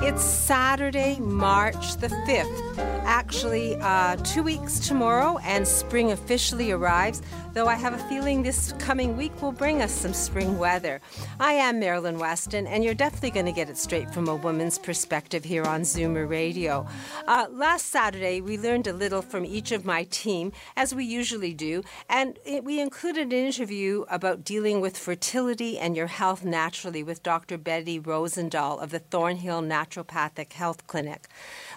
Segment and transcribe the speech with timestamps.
[0.00, 2.78] It's Saturday, March the 5th.
[3.04, 7.20] Actually, uh, two weeks tomorrow, and spring officially arrives,
[7.58, 11.00] though I have a feeling this coming week will bring us some spring weather.
[11.40, 14.78] I am Marilyn Weston, and you're definitely going to get it straight from a woman's
[14.78, 16.86] perspective here on Zoomer Radio.
[17.26, 21.52] Uh, last Saturday, we learned a little from each of my team, as we usually
[21.52, 27.02] do, and it, we included an interview about dealing with fertility and your health naturally
[27.02, 27.58] with Dr.
[27.58, 31.26] Betty Rosendahl of the Thornhill Naturopathic Health Clinic.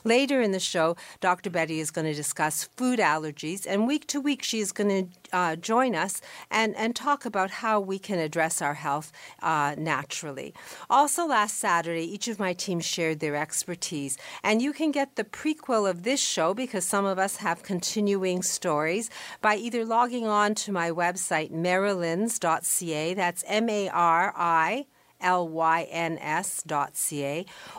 [0.03, 1.49] Later in the show, Dr.
[1.49, 5.37] Betty is going to discuss food allergies, and week to week, she is going to
[5.37, 10.53] uh, join us and, and talk about how we can address our health uh, naturally.
[10.89, 15.23] Also, last Saturday, each of my teams shared their expertise, and you can get the
[15.23, 19.09] prequel of this show because some of us have continuing stories
[19.41, 23.13] by either logging on to my website, marilyns.ca.
[23.13, 24.85] That's M A R I
[25.21, 26.65] lyns.ca,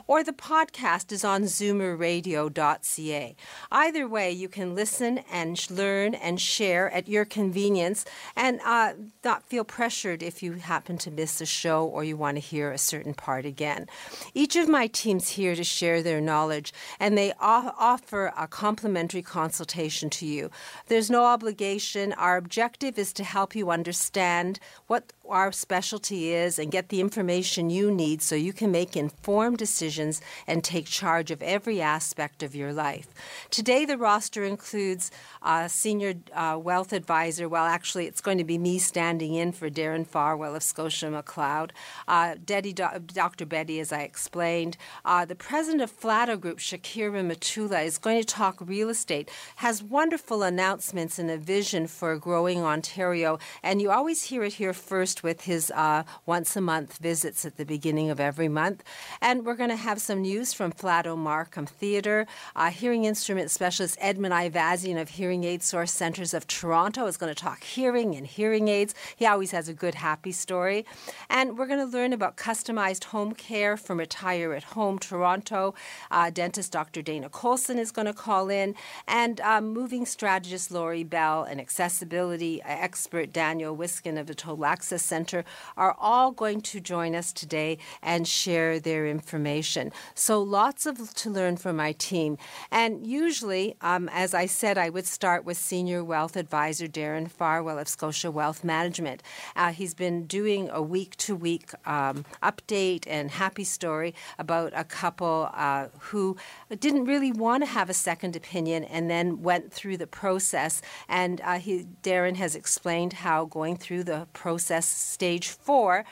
[0.07, 3.37] or the podcast is on zoomerradio.ca.
[3.71, 8.05] Either way, you can listen and learn and share at your convenience
[8.37, 8.93] and uh,
[9.25, 12.71] not feel pressured if you happen to miss a show or you want to hear
[12.71, 13.87] a certain part again.
[14.35, 20.11] Each of my teams here to share their knowledge, and they offer a complimentary consultation
[20.11, 20.51] to you.
[20.87, 22.13] There's no obligation.
[22.15, 27.71] Our objective is to help you understand what our specialty is and get the information
[27.71, 32.55] you need so you can make informed decisions and take charge of every aspect of
[32.55, 33.09] your life.
[33.51, 35.11] Today, the roster includes
[35.43, 37.49] a senior uh, wealth advisor.
[37.49, 41.71] Well, actually, it's going to be me standing in for Darren Farwell of Scotia McLeod.
[42.09, 43.47] Uh, Daddy, Dr.
[43.47, 44.77] Betty, as I explained.
[45.05, 49.83] Uh, the president of Flato Group, Shakir Rehmatullah, is going to talk real estate, has
[49.83, 53.39] wonderful announcements and a vision for growing Ontario.
[53.63, 57.57] And you always hear it here first with his uh, once a month visits at
[57.57, 58.85] the beginning of every month.
[59.21, 62.27] And we're going to have some news from Flato Markham Theatre.
[62.55, 67.35] Uh, hearing instrument specialist Edmund Ivazian of Hearing Aid Source Centres of Toronto is going
[67.35, 68.95] to talk hearing and hearing aids.
[69.17, 70.87] He always has a good, happy story.
[71.29, 75.75] And we're going to learn about customized home care from Retire at Home Toronto.
[76.11, 77.03] Uh, dentist Dr.
[77.03, 78.75] Dana Colson is going to call in.
[79.09, 85.02] And um, moving strategist Lori Bell and accessibility expert Daniel Wiskin of the Total Access
[85.03, 85.45] Center
[85.77, 89.93] are all going to join us today and share their information.
[90.15, 92.39] So lots of to learn from my team.
[92.71, 97.79] And usually, um, as I said, I would start with Senior Wealth Advisor Darren Farwell
[97.79, 99.23] of Scotia Wealth Management.
[99.57, 105.51] Uh, he's been doing a week to week update and happy story about a couple
[105.55, 106.37] uh, who
[106.79, 110.83] didn't really want to have a second opinion and then went through the process.
[111.09, 116.05] And uh, he, Darren has explained how going through the process stage four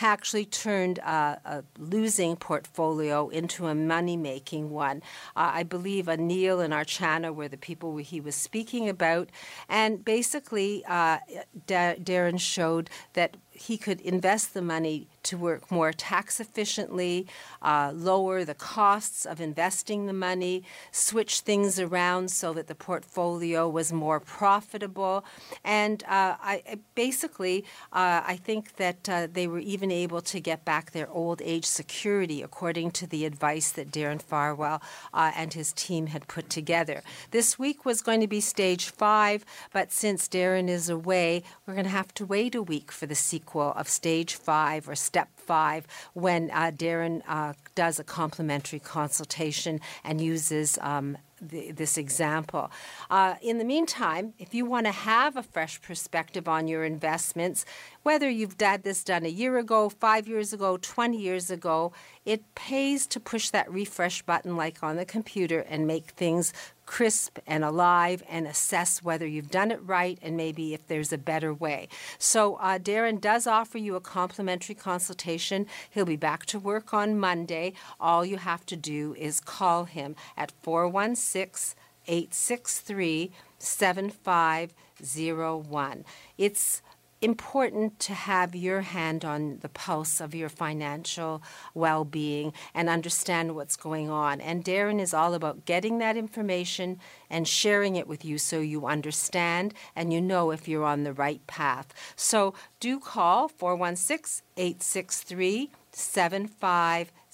[0.00, 4.98] actually turned a, a losing portfolio into a money making one.
[5.34, 9.30] Uh, I believe Anil and Archana were the people he was speaking about.
[9.68, 11.18] And basically, uh,
[11.66, 17.26] Darren showed that he could invest the money to work more tax efficiently,
[17.62, 23.68] uh, lower the costs of investing the money, switch things around so that the portfolio
[23.68, 25.24] was more profitable.
[25.64, 26.54] And uh, I
[26.94, 31.42] basically, uh, I think that uh, they were even able to get back their old
[31.42, 34.80] age security according to the advice that Darren Farwell
[35.12, 37.02] uh, and his team had put together.
[37.30, 41.84] This week was going to be stage five, but since Darren is away, we're going
[41.84, 45.15] to have to wait a week for the sequel of stage five or step
[45.46, 52.70] five when uh, Darren uh, does a complimentary consultation and uses um, the, this example.
[53.10, 57.64] Uh, in the meantime, if you want to have a fresh perspective on your investments,
[58.02, 61.92] whether you've had this done a year ago, five years ago, 20 years ago,
[62.26, 66.52] it pays to push that refresh button like on the computer and make things
[66.84, 71.18] crisp and alive and assess whether you've done it right and maybe if there's a
[71.18, 71.88] better way.
[72.18, 75.66] So, uh, Darren does offer you a complimentary consultation.
[75.88, 77.74] He'll be back to work on Monday.
[78.00, 81.76] All you have to do is call him at 416
[82.08, 86.04] 863 7501.
[86.38, 86.82] It's
[87.22, 91.42] important to have your hand on the pulse of your financial
[91.74, 94.40] well being and understand what's going on.
[94.40, 96.98] And Darren is all about getting that information
[97.30, 101.12] and sharing it with you so you understand and you know if you're on the
[101.12, 101.94] right path.
[102.16, 105.70] So do call 416 863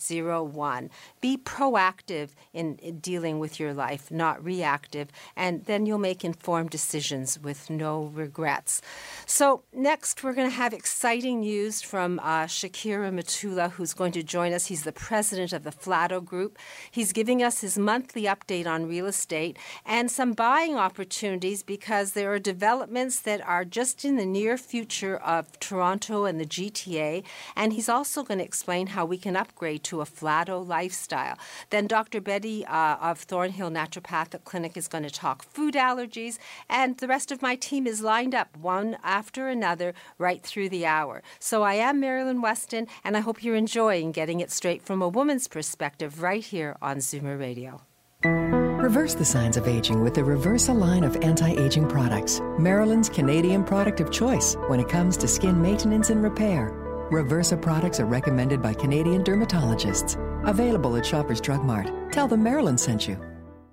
[0.03, 0.91] 7501.
[1.21, 6.71] Be proactive in, in, dealing with your life, not reactive, and then you'll make informed
[6.71, 8.83] decisions with no regrets.
[9.27, 14.23] So, next, we're going to have exciting news from uh, Shakir Rehmatullah, who's going to
[14.23, 14.67] join us.
[14.67, 16.59] He's the president of the Flato Group.
[16.91, 22.33] He's giving us his monthly update on real estate and some buying opportunities because there
[22.33, 27.25] are developments that are just in the near future of Toronto and the GTA.
[27.57, 31.39] And he's also going to explain how we can upgrade to a Flato lifestyle.
[31.71, 32.21] Then Dr.
[32.21, 37.31] Betty uh, of Thornhill Naturopathic Clinic is going to talk food allergies, and the rest
[37.31, 41.23] of my team is lined up one after another right through the hour.
[41.39, 45.09] So I am Marilyn Weston, and I hope you're enjoying getting it straight from a
[45.09, 47.83] woman's perspective right here on Zoomer Radio.
[48.25, 53.65] Reverse the signs of aging with the Reversa line of anti aging products, Marilyn's Canadian
[53.65, 56.82] product of choice when it comes to skin maintenance and repair.
[57.13, 60.17] Reversa products are recommended by Canadian dermatologists.
[60.49, 61.91] Available at Shoppers Drug Mart.
[62.11, 63.19] Tell them Marilyn sent you.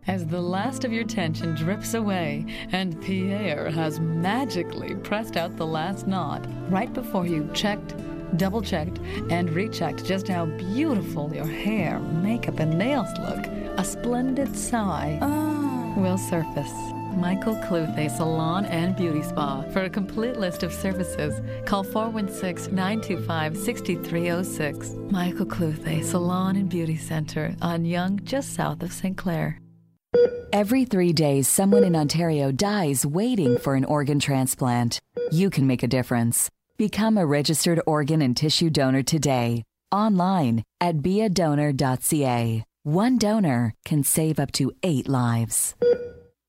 [0.07, 5.65] As the last of your tension drips away and Pierre has magically pressed out the
[5.65, 7.95] last knot right before you checked,
[8.35, 8.99] double checked,
[9.29, 13.45] and rechecked just how beautiful your hair, makeup, and nails look,
[13.77, 15.68] a splendid sigh oh.
[15.95, 16.73] Will surface.
[17.15, 19.63] Michael Cluthe Salon and Beauty Spa.
[19.71, 24.95] For a complete list of services, call 416 925 6306.
[25.11, 29.17] Michael Cluthe Salon and Beauty Center on Yonge, just south of St.
[29.17, 29.59] Clair.
[30.51, 34.99] Every three days, someone in Ontario dies waiting for an organ transplant.
[35.31, 36.49] You can make a difference.
[36.77, 42.63] Become a registered organ and tissue donor today, online at beadonor.ca.
[42.91, 45.75] One donor can save up to eight lives.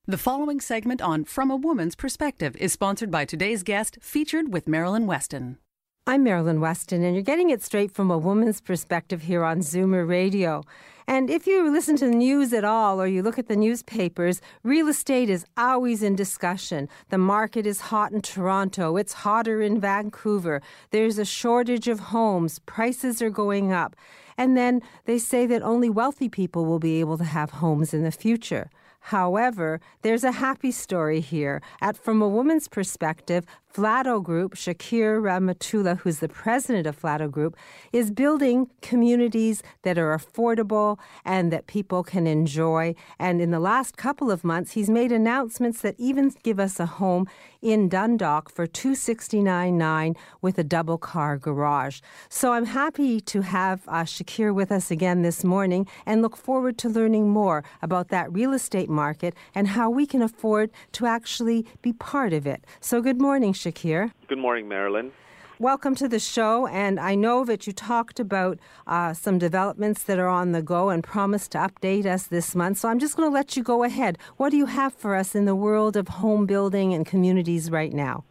[0.06, 4.66] The following segment on From a Woman's Perspective is sponsored by today's guest, featured with
[4.66, 5.58] Marilyn Weston.
[6.06, 10.08] I'm Marilyn Weston, and you're getting it straight from a woman's perspective here on Zoomer
[10.08, 10.64] Radio.
[11.06, 14.40] And if you listen to the news at all or you look at the newspapers,
[14.62, 16.88] real estate is always in discussion.
[17.10, 20.62] The market is hot in Toronto, it's hotter in Vancouver.
[20.90, 23.94] There's a shortage of homes, prices are going up.
[24.40, 28.04] And then they say that only wealthy people will be able to have homes in
[28.04, 28.70] the future.
[29.00, 31.60] However, there's a happy story here.
[31.82, 37.56] At From a Woman's Perspective, Flato Group, Shakir Rehmatullah, who's the president of Flato Group,
[37.92, 42.96] is building communities that are affordable and that people can enjoy.
[43.18, 46.86] And in the last couple of months, he's made announcements that even give us a
[46.86, 47.28] home
[47.62, 52.00] in Dundalk for two sixty nine nine with a double car garage.
[52.28, 56.76] So I'm happy to have uh, Shakir with us again this morning and look forward
[56.78, 61.66] to learning more about that real estate market and how we can afford to actually
[61.82, 62.64] be part of it.
[62.80, 64.12] So good morning, Shakir.
[64.26, 65.12] Good morning, Marilyn.
[65.58, 70.18] Welcome to the show, and I know that you talked about uh, some developments that
[70.18, 72.78] are on the go and promised to update us this month.
[72.78, 74.16] So I'm just going to let you go ahead.
[74.38, 77.92] What do you have for us in the world of home building and communities right
[77.92, 78.24] now?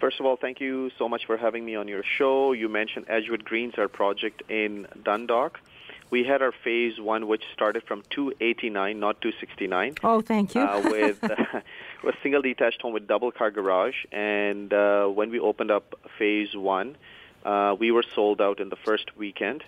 [0.00, 2.52] First of all, thank you so much for having me on your show.
[2.52, 5.60] You mentioned Edgewood Greens, our project in Dundalk.
[6.08, 9.96] We had our phase one, which started from 289, not 269.
[10.02, 10.62] Oh, thank you.
[10.62, 11.36] uh, with uh,
[12.04, 13.96] a single detached home with double car garage.
[14.12, 16.96] And uh, when we opened up phase one,
[17.44, 19.62] uh, we were sold out in the first weekend.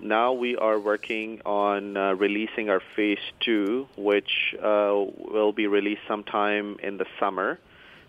[0.00, 6.02] Now we are working on uh, releasing our phase two, which uh, will be released
[6.06, 7.58] sometime in the summer.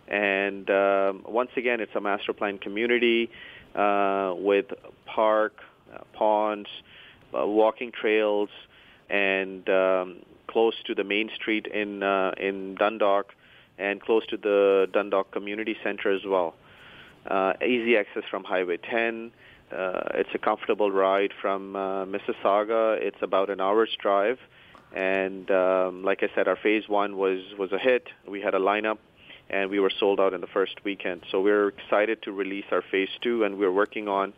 [0.07, 3.31] And um, once again, it's a master plan community
[3.73, 4.65] uh, with
[5.05, 5.53] park,
[5.91, 6.69] uh, ponds,
[7.33, 8.49] walking trails,
[9.09, 13.33] and um, close to the main street in uh, in Dundalk,
[13.81, 16.53] and close to the Dundalk Community Center as well.
[17.25, 19.31] Uh, easy access from Highway 10.
[19.71, 22.97] Uh, it's a comfortable ride from uh, Mississauga.
[23.01, 24.37] It's about an hour's drive,
[24.93, 28.07] and um, like I said, our phase one was was a hit.
[28.27, 28.97] We had a lineup,
[29.49, 31.21] and we were sold out in the first weekend.
[31.31, 34.33] So we're excited to release our phase two, and we're working on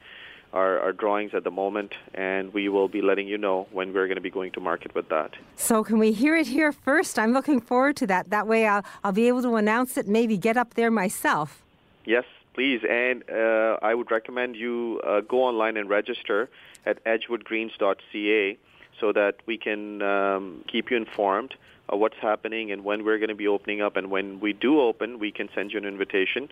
[0.53, 4.07] our, our drawings at the moment, and we will be letting you know when we're
[4.07, 5.31] going to be going to market with that.
[5.55, 7.19] So, can we hear it here first?
[7.19, 8.29] I'm looking forward to that.
[8.29, 11.63] That way, I'll, I'll be able to announce it, maybe get up there myself.
[12.05, 12.81] Yes, please.
[12.88, 16.50] And uh, I would recommend you uh, go online and register
[16.86, 18.57] at edgewoodgreens.ca
[19.00, 21.55] so that we can um, keep you informed
[21.90, 23.98] of what's happening and when we're going to be opening up.
[23.98, 26.50] And when we do open, we can send you an invitation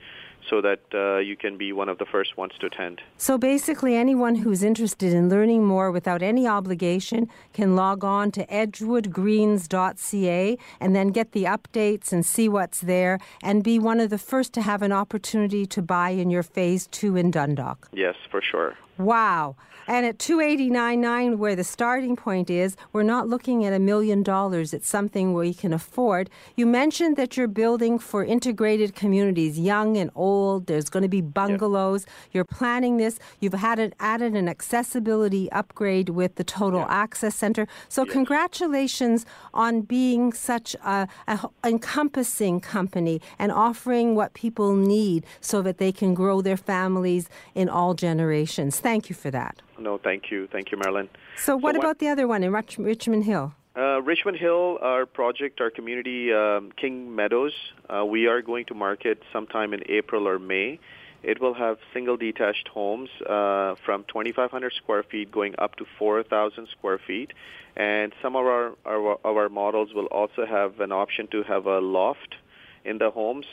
[0.50, 3.02] so that uh, you can be one of the first ones to attend.
[3.18, 8.46] So basically, anyone who's interested in learning more without any obligation can log on to
[8.48, 14.18] edgewoodgreens.ca and then get the updates and see what's there and be one of the
[14.18, 17.88] first to have an opportunity to buy in your phase two in Dundalk.
[17.94, 18.76] Yes, for sure.
[18.98, 19.56] Wow.
[19.88, 24.74] And at 289.9 where the starting point is, we're not looking at a million dollars.
[24.74, 26.30] It's something we can afford.
[26.56, 30.68] You mentioned that you're building for integrated communities, young and old.
[30.68, 32.06] There's going to be bungalows.
[32.32, 33.20] You're planning this.
[33.40, 37.68] You've had it, added an accessibility upgrade with the Total Access Center.
[37.90, 45.62] So congratulations on being such a, a encompassing company and offering what people need so
[45.62, 48.80] that they can grow their families in all generations.
[48.80, 49.62] Thank you for that.
[49.78, 50.48] No, thank you.
[50.48, 51.10] Thank you, Marilyn.
[51.38, 53.54] So, what about the other one in Rich- Richmond Hill?
[53.74, 57.54] Uh, Richmond Hill, our project, our community, um, King Meadows,
[57.90, 60.78] uh, we are going to market sometime in April or May.
[61.24, 66.68] It will have single detached homes uh, from 2,500 square feet going up to 4,000
[66.68, 67.32] square feet.
[67.78, 71.66] And some of our, our, of our models will also have an option to have
[71.66, 72.36] a loft
[72.84, 73.46] in the homes.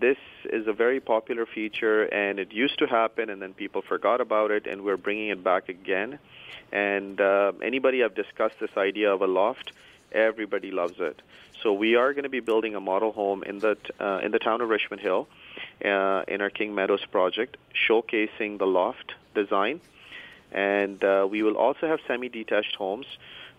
[0.00, 4.22] This is a very popular feature, and it used to happen, and then people forgot
[4.22, 6.18] about it, and we're bringing it back again.
[6.72, 9.72] And uh, anybody I've discussed this idea of a loft,
[10.10, 11.20] everybody loves it.
[11.62, 14.38] So we are going to be building a model home in the uh, in the
[14.38, 15.28] town of Richmond Hill,
[15.84, 19.82] uh, in our King Meadows project, showcasing the loft design,
[20.50, 23.06] and uh, we will also have semi-detached homes.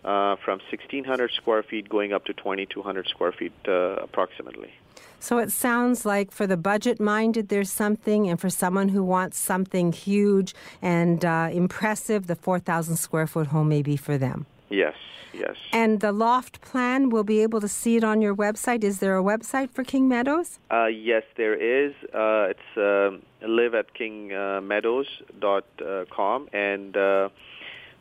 [0.03, 4.74] Uh, from 1,600 square feet going up to 2,200 square feet uh, approximately.
[5.20, 9.38] So it sounds like for the budget minded, there's something, and for someone who wants
[9.38, 14.48] something huge and uh, impressive, the 4,000 square foot home may be for them.
[14.72, 14.96] Yes,
[15.31, 15.55] yes.
[15.72, 18.84] And the loft plan, we'll be able to see it on your website.
[18.84, 20.58] Is there a website for King Meadows?
[20.72, 21.93] Uh, yes, there is.
[22.12, 23.12] Uh, it's uh,
[23.48, 27.29] live at kingmeadows.com, and uh,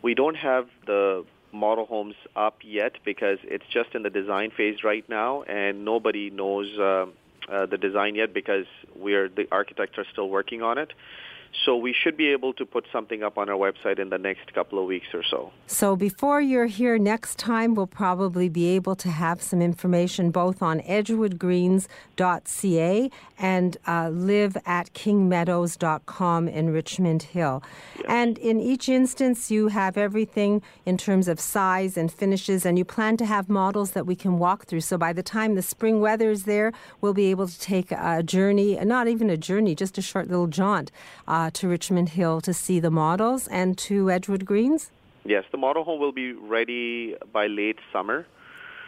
[0.01, 4.85] we don't have the model homes up yet because it's just in the design phase
[4.85, 7.07] right now, and nobody knows uh,
[7.49, 10.93] uh, the design yet because we're the architects are still working on it.
[11.65, 14.55] So we should be able to put something up on our website in the next
[14.55, 15.53] couple of weeks or so.
[15.67, 20.63] So before you're here next time, we'll probably be able to have some information both
[20.63, 27.63] on edgewoodgreens.ca and uh, live at kingmeadows.com in Richmond Hill.
[27.97, 28.07] Yes.
[28.09, 32.85] And in each instance, you have everything in terms of size and finishes, and you
[32.85, 34.83] plan to have models that we can walk through.
[34.83, 38.23] So by the time the spring weather is there, we'll be able to take a
[38.23, 40.93] journey, not even a journey, just a short little jaunt.
[41.27, 44.91] Uh, uh, to Richmond Hill to see the models and to Edgewood Greens?
[45.25, 48.27] Yes, the model home will be ready by late summer,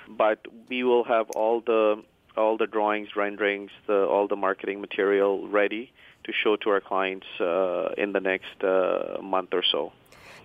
[0.09, 2.03] but we will have all the
[2.35, 5.93] all the drawings, renderings, the, all the marketing material ready
[6.25, 9.93] to show to our clients uh, in the next uh, month or so.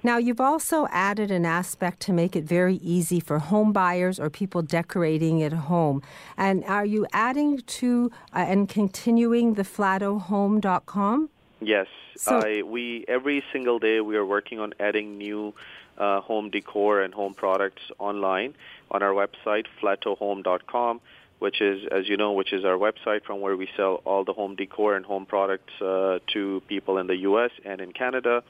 [0.03, 4.29] Now, you've also added an aspect to make it very easy for home buyers or
[4.29, 6.03] people decorating at home.
[6.35, 11.29] And are you adding to uh, and continuing the flatohome.com?
[11.59, 11.87] Yes,
[12.17, 15.53] so, I, we every single day we are working on adding new
[15.97, 18.53] uh, home decor and home products online
[18.91, 21.01] on our website flatohome.com,
[21.39, 24.33] which is, as you know, which is our website from where we sell all the
[24.33, 27.51] home decor and home products uh, to people in the U.S.
[27.65, 28.43] and in Canada.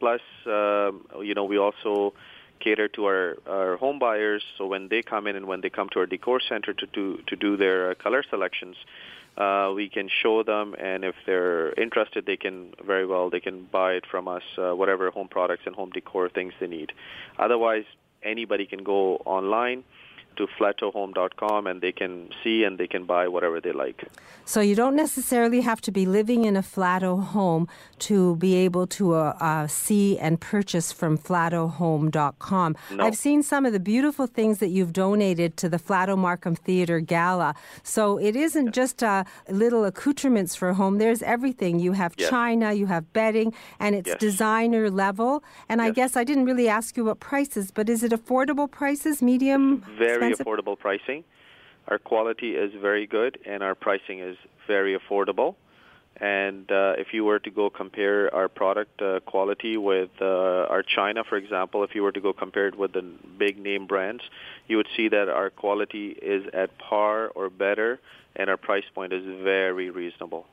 [0.00, 2.14] Plus, um, you know, we also
[2.60, 4.42] cater to our, our home buyers.
[4.56, 7.20] So when they come in and when they come to our decor center to do
[7.26, 8.76] to do their uh, color selections,
[9.36, 13.64] uh, we can show them, and if they're interested, they can very well they can
[13.70, 16.92] buy it from us, uh, whatever home products and home decor things they need.
[17.38, 17.84] Otherwise,
[18.22, 19.84] anybody can go online
[20.36, 24.04] to flatohome.com and they can see and they can buy whatever they like.
[24.44, 27.66] So you don't necessarily have to be living in a Flato home
[28.00, 32.76] to be able to uh, uh, see and purchase from flatohome.com.
[32.92, 33.04] No.
[33.04, 37.00] I've seen some of the beautiful things that you've donated to the Flato Markham Theatre
[37.00, 37.54] Gala.
[37.82, 38.74] So it isn't yes.
[38.74, 40.98] just uh, little accoutrements for home.
[40.98, 41.78] There's everything.
[41.78, 42.28] You have yes.
[42.28, 44.18] china, you have bedding, and it's yes.
[44.18, 45.42] designer level.
[45.68, 49.22] And I guess I didn't really ask you what prices, but is it affordable prices,
[49.22, 49.82] medium?
[49.98, 51.24] Very very affordable pricing.
[51.88, 55.56] Our quality is very good, and our pricing is very affordable.
[56.16, 60.24] And uh, if you were to go compare our product uh, quality with uh,
[60.70, 63.02] our China, for example, if you were to go compare it with the
[63.36, 64.22] big name brands,
[64.68, 68.00] you would see that our quality is at par or better,
[68.36, 70.46] and our price point is very reasonable.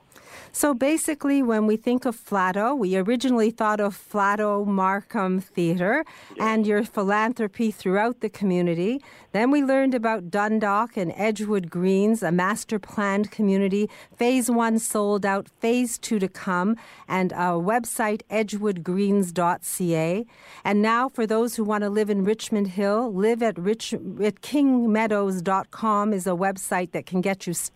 [0.54, 6.04] So basically, when we think of Flato, we originally thought of Flato Markham Theatre
[6.40, 9.02] and your philanthropy throughout the community.
[9.32, 13.90] Then we learned about Dundalk and Edgewood Greens, a master planned community.
[14.18, 16.76] Phase one sold out, phase two to come,
[17.08, 20.26] and our website, edgewoodgreens.ca.
[20.66, 24.42] And now, for those who want to live in Richmond Hill, live at, rich, at
[24.42, 27.71] kingmeadows.com is a website that can get you started.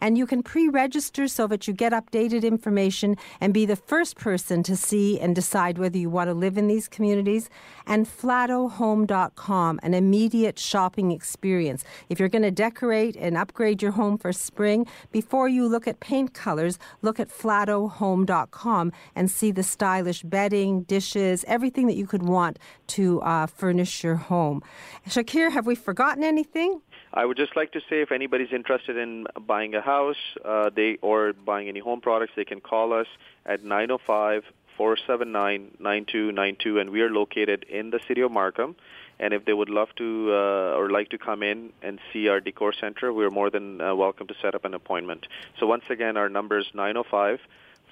[0.00, 4.16] And you can pre register so that you get updated information and be the first
[4.16, 7.50] person to see and decide whether you want to live in these communities.
[7.86, 11.84] And flatohome.com, an immediate shopping experience.
[12.08, 16.00] If you're going to decorate and upgrade your home for spring, before you look at
[16.00, 22.22] paint colors, look at flatohome.com and see the stylish bedding, dishes, everything that you could
[22.22, 24.62] want to uh, furnish your home.
[25.08, 26.80] Shakir, have we forgotten anything?
[27.14, 30.98] I would just like to say if anybody's interested in buying a house uh, they
[31.02, 33.06] or buying any home products, they can call us
[33.44, 34.44] at 905
[34.76, 38.76] 479 9292, and we are located in the city of Markham.
[39.20, 42.40] And if they would love to uh, or like to come in and see our
[42.40, 45.26] decor center, we're more than uh, welcome to set up an appointment.
[45.60, 47.40] So once again, our number is 905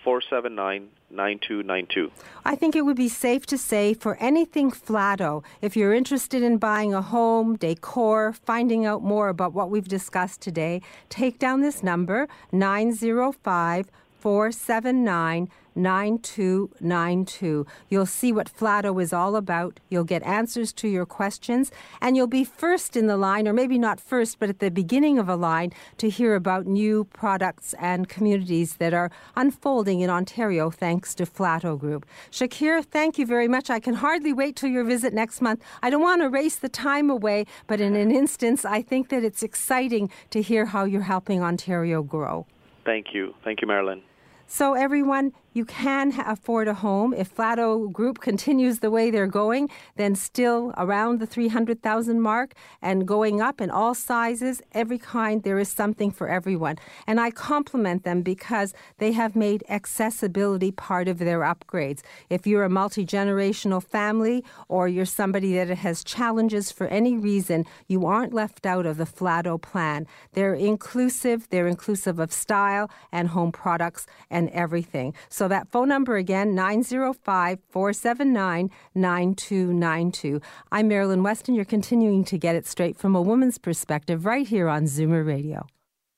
[0.02, 2.11] 479 9292.
[2.45, 6.59] I think it would be safe to say for anything Flato, if you're interested in
[6.59, 11.83] buying a home, decor, finding out more about what we've discussed today, take down this
[11.83, 13.90] number 905
[14.21, 17.66] 479 9292.
[17.88, 19.80] You'll see what Flato is all about.
[19.88, 23.78] You'll get answers to your questions, and you'll be first in the line, or maybe
[23.78, 28.08] not first, but at the beginning of a line to hear about new products and
[28.08, 32.06] communities that are unfolding in Ontario thanks to Flato Group.
[32.30, 33.70] Shakir, thank you very much.
[33.70, 35.62] I can hardly wait till your visit next month.
[35.82, 39.24] I don't want to race the time away, but in an instance, I think that
[39.24, 42.46] it's exciting to hear how you're helping Ontario grow.
[42.84, 43.34] Thank you.
[43.44, 44.02] Thank you, Marilyn.
[44.46, 47.12] So, everyone, you can afford a home.
[47.12, 53.06] If Flato Group continues the way they're going, then still around the 300,000 mark and
[53.06, 56.78] going up in all sizes, every kind, there is something for everyone.
[57.06, 62.00] And I compliment them because they have made accessibility part of their upgrades.
[62.28, 67.67] If you're a multi generational family or you're somebody that has challenges for any reason,
[67.89, 70.06] you aren't left out of the Flato plan.
[70.32, 75.15] They're inclusive, they're inclusive of style and home products and everything.
[75.28, 80.40] So that phone number again, 905 479 9292.
[80.72, 81.54] I'm Marilyn Weston.
[81.54, 85.66] You're continuing to get it straight from a woman's perspective right here on Zoomer Radio.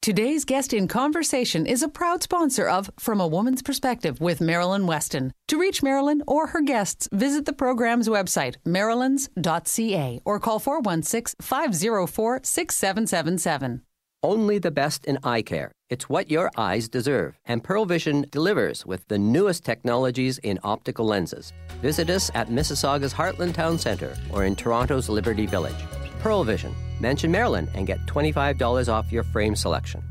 [0.02, 4.88] Today's guest in conversation is a proud sponsor of From a Woman's Perspective with Marilyn
[4.88, 5.32] Weston.
[5.46, 12.40] To reach Marilyn or her guests, visit the program's website, marilyns.ca, or call 416 504
[12.42, 13.82] 6777.
[14.24, 15.72] Only the best in eye care.
[15.90, 17.40] It's what your eyes deserve.
[17.44, 21.52] And Pearle Vision delivers with the newest technologies in optical lenses.
[21.82, 25.84] Visit us at Mississauga's Heartland Town Centre or in Toronto's Liberty Village.
[26.20, 26.72] Pearle Vision.
[27.00, 30.04] Mention Marilyn and get $25 off your frame selection.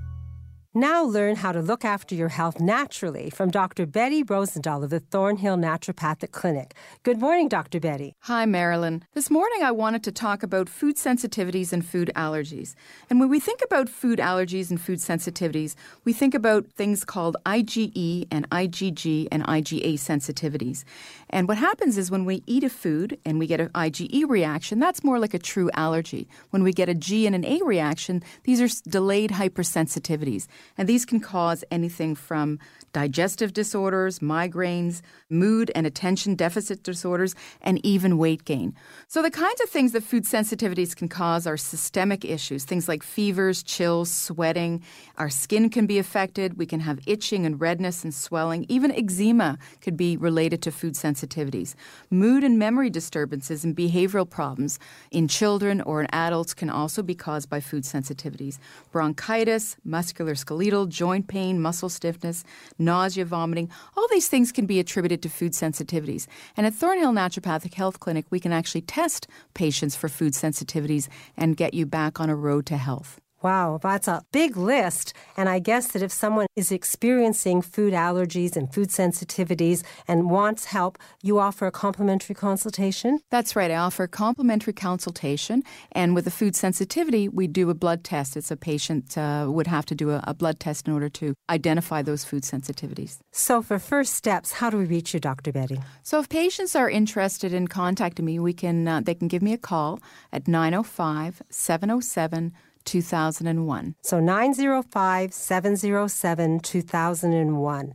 [0.74, 3.86] Now learn how to look after your health naturally from Dr.
[3.86, 6.76] Betty Rosendahl of the Thornhill Naturopathic Clinic.
[7.04, 7.82] Good morning, Dr.
[7.82, 8.16] Betty.
[8.22, 9.04] Hi, Marilyn.
[9.14, 12.74] This morning I wanted to talk about food sensitivities and food allergies.
[13.10, 17.36] And when we think about food allergies and food sensitivities, we think about things called
[17.46, 20.86] IgE and IgG and IgA sensitivities.
[21.30, 24.80] And what happens is when we eat a food and we get an IgE reaction,
[24.80, 26.30] that's more like a true allergy.
[26.52, 30.48] When we get a G and an A reaction, these are delayed hypersensitivities.
[30.78, 32.60] And these can cause anything from
[32.94, 38.76] digestive disorders, migraines, mood and attention deficit disorders, and even weight gain.
[39.08, 43.04] So, the kinds of things that food sensitivities can cause are systemic issues, things like
[43.04, 44.84] fevers, chills, sweating.
[45.18, 46.58] Our skin can be affected.
[46.58, 48.66] We can have itching and redness and swelling.
[48.70, 51.76] Even eczema could be related to food sensitivities.
[52.10, 54.80] Mood and memory disturbances and behavioral problems
[55.12, 58.60] in children or in adults can also be caused by food sensitivities.
[58.92, 62.44] Bronchitis, musculoskeletal, joint pain, muscle stiffness,
[62.82, 66.28] nausea, vomiting, all these things can be attributed to food sensitivities.
[66.58, 71.58] And at Thornhill Naturopathic Health Clinic, we can actually test patients for food sensitivities and
[71.58, 73.22] get you back on a road to health.
[73.42, 75.14] Wow, that's a big list.
[75.36, 80.66] And I guess that if someone is experiencing food allergies and food sensitivities and wants
[80.66, 83.20] help, you offer a complimentary consultation?
[83.32, 83.72] That's right.
[83.72, 85.64] I offer a complimentary consultation.
[85.92, 88.38] And with a food sensitivity, we do a blood test.
[88.38, 91.34] It's a patient uh, would have to do a, a blood test in order to
[91.50, 93.18] identify those food sensitivities.
[93.32, 95.52] So, for first steps, how do we reach you, Dr.
[95.52, 95.80] Betty?
[96.04, 99.54] So, if patients are interested in contacting me, we can uh, they can give me
[99.54, 100.00] a call
[100.32, 102.54] at 905 707
[102.86, 103.96] 2001.
[104.02, 107.94] So 905 707 2001.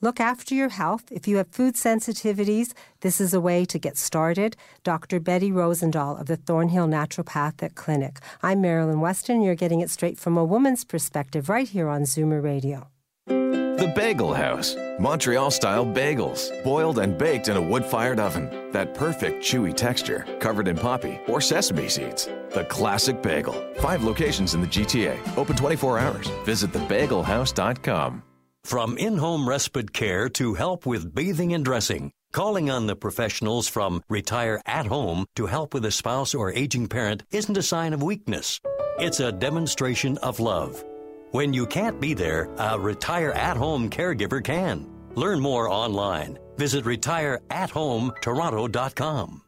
[0.00, 1.10] Look after your health.
[1.10, 4.56] If you have food sensitivities, this is a way to get started.
[4.84, 5.18] Dr.
[5.18, 8.20] Betty Rosendahl of the Thornhill Naturopathic Clinic.
[8.40, 9.42] I'm Marilyn Weston.
[9.42, 12.88] You're getting it straight from a woman's perspective right here on Zoomer Radio.
[13.78, 14.74] The Bagel House.
[14.98, 18.72] Montreal style bagels, boiled and baked in a wood fired oven.
[18.72, 22.28] That perfect chewy texture, covered in poppy or sesame seeds.
[22.52, 23.54] The classic bagel.
[23.76, 26.26] Five locations in the GTA, open 24 hours.
[26.44, 28.24] Visit thebagelhouse.com.
[28.64, 33.68] From in home respite care to help with bathing and dressing, calling on the professionals
[33.68, 37.92] from Retire at Home to help with a spouse or aging parent isn't a sign
[37.92, 38.58] of weakness.
[38.98, 40.82] It's a demonstration of love.
[41.30, 44.86] When you can't be there, a retire at home caregiver can.
[45.14, 46.38] Learn more online.
[46.56, 49.42] Visit retireathometoronto.com.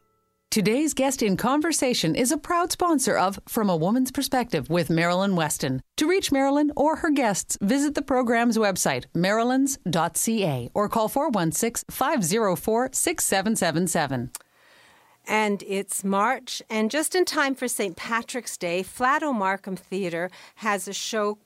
[0.51, 5.35] Today's guest in conversation is a proud sponsor of From a Woman's Perspective with Marilyn
[5.35, 5.81] Weston.
[5.97, 12.89] To reach Marilyn or her guests, visit the program's website, marilyns.ca, or call 416 504
[12.91, 14.29] 6777.
[15.27, 17.95] And it's March, and just in time for St.
[17.95, 21.39] Patrick's Day, Flato Markham Theatre has a show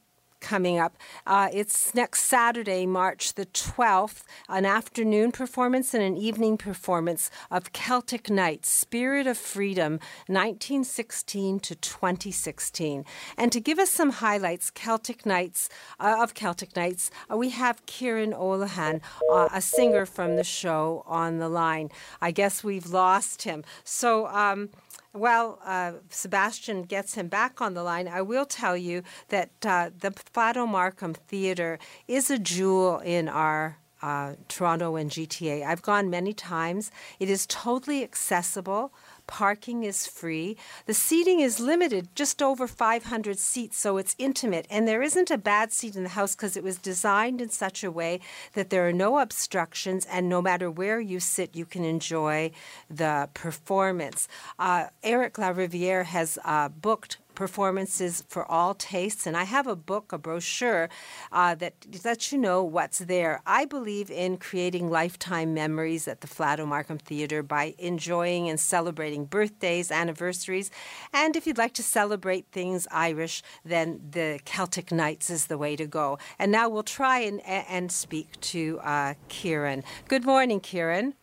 [0.45, 0.95] coming up.
[1.25, 7.73] Uh, it's next Saturday, March the 12th, an afternoon performance and an evening performance of
[7.73, 9.93] Celtic Knights, Spirit of Freedom,
[10.27, 13.05] 1916 to 2016.
[13.39, 15.67] And to give us some highlights, Celtic Knights,
[15.99, 21.03] uh, of Celtic Knights, uh, we have Kieran O'Lahan, uh, a singer from the show,
[21.07, 21.89] on the line.
[22.21, 23.63] I guess we've lost him.
[23.83, 24.69] So, um,
[25.15, 29.89] while uh, Sebastian gets him back on the line, I will tell you that uh,
[29.97, 35.65] the Flato Markham Theatre is a jewel in our uh, Toronto and GTA.
[35.65, 36.91] I've gone many times.
[37.19, 38.93] It is totally accessible.
[39.27, 40.57] Parking is free.
[40.85, 44.67] The seating is limited, just over 500 seats, so it's intimate.
[44.69, 47.83] And there isn't a bad seat in the house because it was designed in such
[47.83, 48.19] a way
[48.53, 52.51] that there are no obstructions, and no matter where you sit, you can enjoy
[52.89, 54.27] the performance.
[54.59, 59.27] Uh, Eric Lariviere has uh, booked performances for all tastes.
[59.27, 60.89] And I have a book, a brochure
[61.31, 63.41] uh, that lets you know what's there.
[63.45, 69.25] I believe in creating lifetime memories at the Flato Markham Theatre by enjoying and celebrating
[69.25, 70.71] birthdays, anniversaries.
[71.13, 75.75] And if you'd like to celebrate things Irish, then the Celtic Knights is the way
[75.75, 76.17] to go.
[76.39, 79.83] And now we'll try and, and speak to uh, Kieran.
[80.07, 81.13] Good morning, Kieran.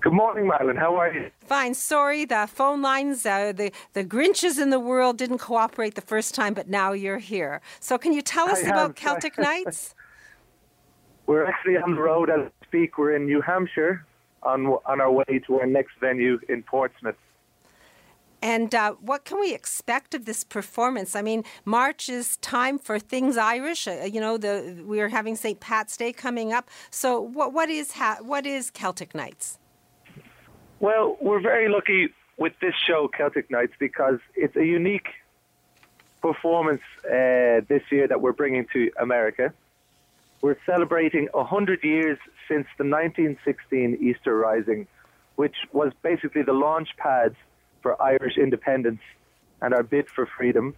[0.00, 0.76] Good morning, Madeline.
[0.76, 1.30] How are you?
[1.40, 1.74] Fine.
[1.74, 6.34] Sorry, the phone lines, uh, the the Grinches in the world didn't cooperate the first
[6.36, 7.60] time, but now you're here.
[7.80, 9.94] So, can you tell us I about have- Celtic Knights?
[11.26, 12.96] We're actually on the road as we speak.
[12.96, 14.06] We're in New Hampshire
[14.44, 17.16] on on our way to our next venue in Portsmouth.
[18.40, 21.16] And uh, what can we expect of this performance?
[21.16, 23.88] I mean, March is time for things Irish.
[23.88, 25.58] Uh, you know, the we are having St.
[25.58, 26.70] Pat's Day coming up.
[26.90, 29.58] So, what what is ha- what is Celtic Knights?
[30.80, 35.08] Well, we're very lucky with this show, Celtic Knights, because it's a unique
[36.22, 39.52] performance uh, this year that we're bringing to America.
[40.40, 44.86] We're celebrating 100 years since the 1916 Easter Rising,
[45.34, 47.34] which was basically the launch pad
[47.82, 49.00] for Irish independence
[49.60, 50.76] and our bid for freedom.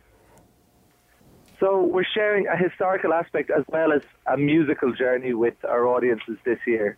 [1.59, 6.39] So we're sharing a historical aspect as well as a musical journey with our audiences
[6.43, 6.97] this year.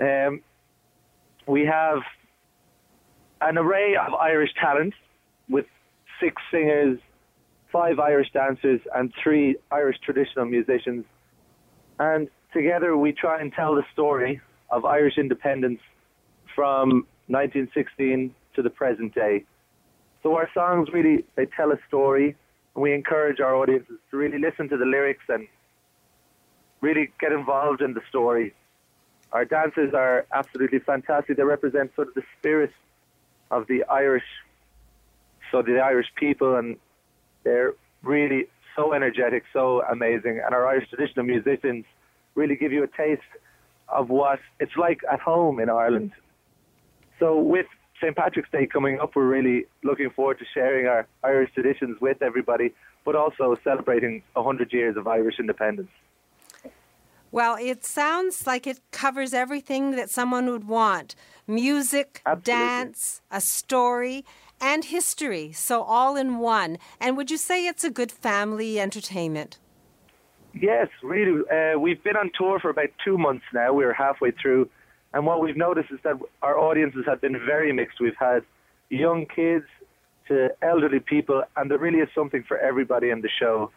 [0.00, 0.40] Um,
[1.46, 1.98] we have
[3.40, 4.94] an array of Irish talent
[5.48, 5.66] with
[6.20, 6.98] six singers,
[7.72, 11.04] five Irish dancers, and three Irish traditional musicians.
[11.98, 15.80] And together we try and tell the story of Irish independence
[16.54, 19.44] from 1916 to the present day.
[20.22, 22.36] So our songs really they tell a story,
[22.74, 25.46] and we encourage our audiences to really listen to the lyrics and
[26.80, 28.54] really get involved in the story.
[29.34, 31.36] Our dancers are absolutely fantastic.
[31.36, 32.72] They represent sort of the spirit
[33.50, 34.24] of the Irish,
[35.50, 36.76] so the Irish people, and
[37.42, 40.40] they're really so energetic, so amazing.
[40.44, 41.84] And our Irish traditional musicians
[42.36, 43.22] really give you a taste
[43.88, 46.12] of what it's like at home in Ireland.
[47.18, 47.66] So with
[48.00, 48.14] St.
[48.14, 52.72] Patrick's Day coming up, we're really looking forward to sharing our Irish traditions with everybody,
[53.04, 55.90] but also celebrating 100 years of Irish independence.
[57.34, 61.16] Well, it sounds like it covers everything that someone would want
[61.48, 62.64] music, Absolutely.
[62.64, 64.24] dance, a story,
[64.60, 65.50] and history.
[65.50, 66.78] So, all in one.
[67.00, 69.58] And would you say it's a good family entertainment?
[70.52, 71.42] Yes, really.
[71.50, 73.72] Uh, we've been on tour for about two months now.
[73.72, 74.70] We're halfway through.
[75.12, 77.98] And what we've noticed is that our audiences have been very mixed.
[78.00, 78.44] We've had
[78.90, 79.66] young kids
[80.28, 83.72] to elderly people, and there really is something for everybody in the show.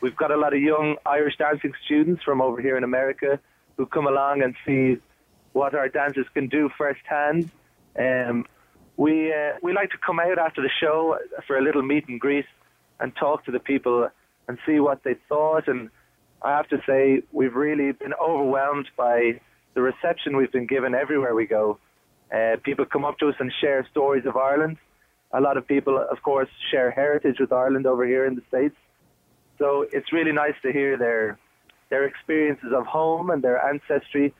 [0.00, 3.40] We've got a lot of young Irish dancing students from over here in America
[3.76, 5.00] who come along and see
[5.52, 7.50] what our dancers can do firsthand.
[7.98, 8.46] Um,
[8.96, 12.20] we uh, we like to come out after the show for a little meet and
[12.20, 12.46] greet
[13.00, 14.08] and talk to the people
[14.46, 15.68] and see what they thought.
[15.68, 15.90] And
[16.42, 19.40] I have to say, we've really been overwhelmed by
[19.74, 21.78] the reception we've been given everywhere we go.
[22.34, 24.76] Uh, people come up to us and share stories of Ireland.
[25.32, 28.76] A lot of people, of course, share heritage with Ireland over here in the States.
[29.58, 31.38] So it's really nice to hear their
[31.90, 34.34] their experiences of home and their ancestry.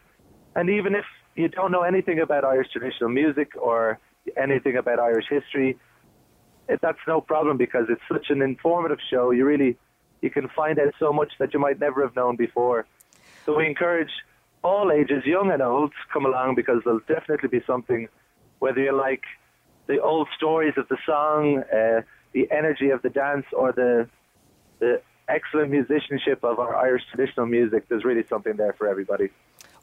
[0.55, 1.05] And even if
[1.35, 3.99] you don't know anything about Irish traditional music or
[4.37, 5.79] anything about Irish history,
[6.67, 9.31] that's no problem because it's such an informative show.
[9.31, 9.77] You really
[10.21, 12.87] you can find out so much that you might never have known before.
[13.47, 14.11] So we encourage
[14.63, 18.09] all ages, young and old, to come along because there'll definitely be something,
[18.59, 19.23] whether you like
[19.87, 22.03] the old stories of the song, uh,
[22.33, 24.09] the energy of the dance, or the
[24.81, 27.89] the excellent musicianship of our Irish traditional music.
[27.89, 29.31] There's really something there for everybody.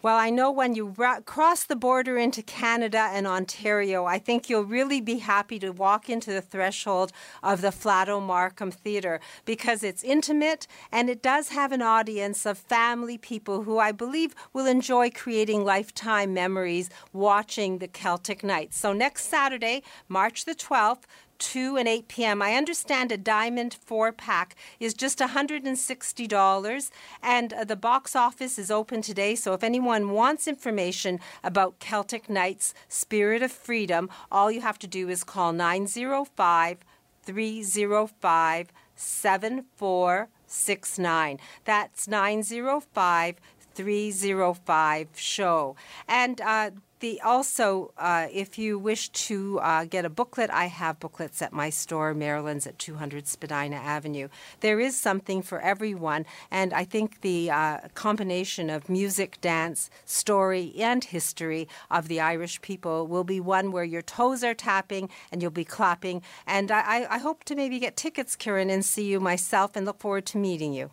[0.05, 4.47] Well, I know when you ra- cross the border into Canada and Ontario, I think
[4.47, 9.83] you'll really be happy to walk into the threshold of the Flato Markham Theatre because
[9.83, 14.67] it's intimate and it does have an audience of family people who I believe will
[14.67, 18.77] enjoy creating lifetime memories watching the Celtic Knights.
[18.77, 21.05] So next Saturday, March the 12th,
[21.39, 22.41] 2 and 8 p.m.
[22.41, 28.71] I understand a diamond four pack is just $160, and uh, the box office is
[28.71, 29.35] open today.
[29.35, 34.87] So if anyone wants information about Celtic Knights Spirit of Freedom, all you have to
[34.87, 36.77] do is call 905
[37.23, 41.39] 305 7469.
[41.65, 43.35] That's 905
[43.75, 45.75] 305 show.
[46.07, 50.99] And uh, the also, uh, if you wish to uh, get a booklet, I have
[50.99, 54.29] booklets at my store, Marilyn's at 200 Spadina Avenue.
[54.61, 60.73] There is something for everyone, and I think the uh, combination of music, dance, story,
[60.77, 65.41] and history of the Irish people will be one where your toes are tapping and
[65.41, 66.21] you'll be clapping.
[66.47, 69.99] And I, I hope to maybe get tickets, Kieran, and see you myself, and look
[69.99, 70.91] forward to meeting you.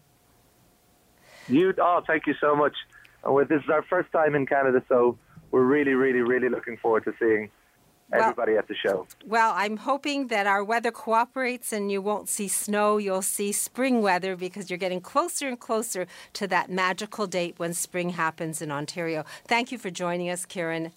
[1.49, 2.75] You, oh, thank you so much.
[3.25, 5.17] Uh, this is our first time in Canada, so
[5.53, 7.51] we're really, really, really looking forward to seeing
[8.13, 9.07] everybody well, at the show.
[9.27, 12.99] Well, I'm hoping that our weather cooperates and you won't see snow.
[12.99, 17.73] You'll see spring weather because you're getting closer and closer to that magical date when
[17.75, 19.25] spring happens in Ontario.
[19.47, 20.93] Thank you for joining us, Kieran.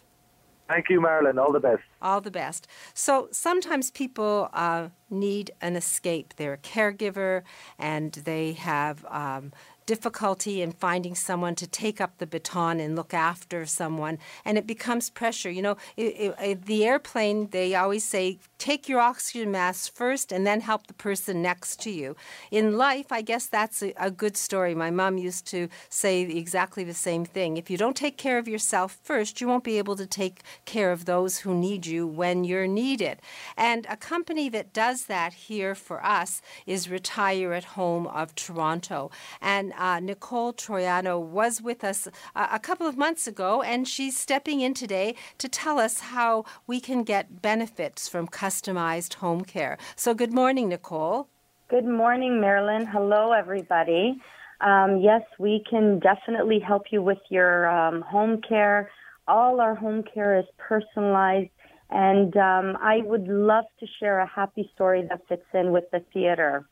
[0.68, 1.38] Thank you, Marilyn.
[1.38, 1.84] All the best.
[2.02, 2.68] All the best.
[2.96, 6.34] So sometimes people uh, need an escape.
[6.38, 7.44] They're a caregiver
[7.78, 9.06] and they have.
[9.10, 9.52] Um,
[9.86, 14.66] difficulty in finding someone to take up the baton and look after someone, and it
[14.66, 15.50] becomes pressure.
[15.50, 20.46] You know, it, it, the airplane, they always say, take your oxygen mask first and
[20.46, 22.16] then help the person next to you.
[22.50, 24.74] In life, I guess that's a, a good story.
[24.74, 27.58] My mom used to say exactly the same thing.
[27.58, 30.92] If you don't take care of yourself first, you won't be able to take care
[30.92, 33.20] of those who need you when you're needed.
[33.56, 39.12] And a company that does that here for us is Retire at Home of Toronto.
[39.42, 44.18] And uh, Nicole Troiano was with us uh, a couple of months ago, and she's
[44.18, 49.78] stepping in today to tell us how we can get benefits from customized home care.
[49.96, 51.28] So, good morning, Nicole.
[51.68, 52.86] Good morning, Marilyn.
[52.86, 54.22] Hello, everybody.
[54.62, 58.92] Um, yes, we can definitely help you with your um, home care.
[59.28, 61.50] All our home care is personalized.
[61.90, 66.04] And um, I would love to share a happy story that fits in with the
[66.14, 66.66] theater.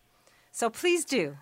[0.52, 1.38] So please do.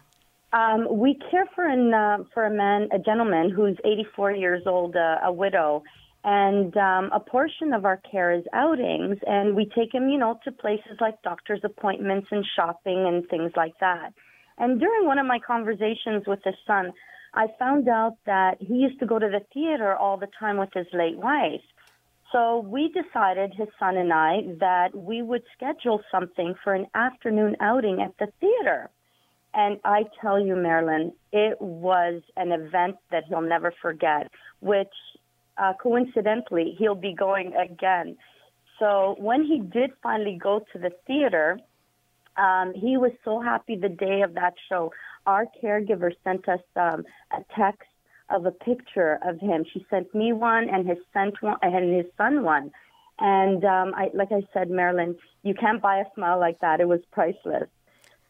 [0.54, 4.96] Um, we care for an uh, for a man, a gentleman who's 84 years old,
[4.96, 5.84] uh, a widow,
[6.26, 10.40] and um, a portion of our care is outings, and we take him, you know,
[10.44, 14.14] to places like doctor's appointments and shopping and things like that.
[14.58, 16.92] And during one of my conversations with his son,
[17.34, 20.70] I found out that he used to go to the theater all the time with
[20.74, 21.62] his late wife.
[22.32, 27.56] So we decided, his son and I, that we would schedule something for an afternoon
[27.62, 28.90] outing at the theater.
[29.54, 34.94] And I tell you, Marilyn, it was an event that he'll never forget, which
[35.58, 38.18] uh, coincidentally, he'll be going again.
[38.80, 41.60] so when he did finally go to the theater,
[42.38, 44.92] um, he was so happy the day of that show.
[45.26, 47.90] Our caregiver sent us um, a text
[48.30, 49.66] of a picture of him.
[49.72, 52.72] She sent me one and his son one, and his son one.
[53.20, 56.80] And um, I, like I said, Marilyn, you can't buy a smile like that.
[56.80, 57.68] It was priceless.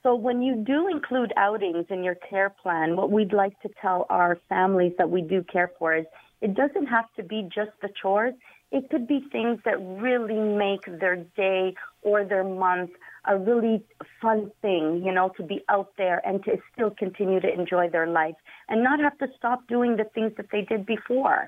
[0.03, 4.07] So when you do include outings in your care plan, what we'd like to tell
[4.09, 6.05] our families that we do care for is
[6.41, 8.33] it doesn't have to be just the chores.
[8.71, 12.91] It could be things that really make their day or their month
[13.25, 13.83] a really
[14.19, 18.07] fun thing, you know, to be out there and to still continue to enjoy their
[18.07, 18.35] life
[18.69, 21.47] and not have to stop doing the things that they did before.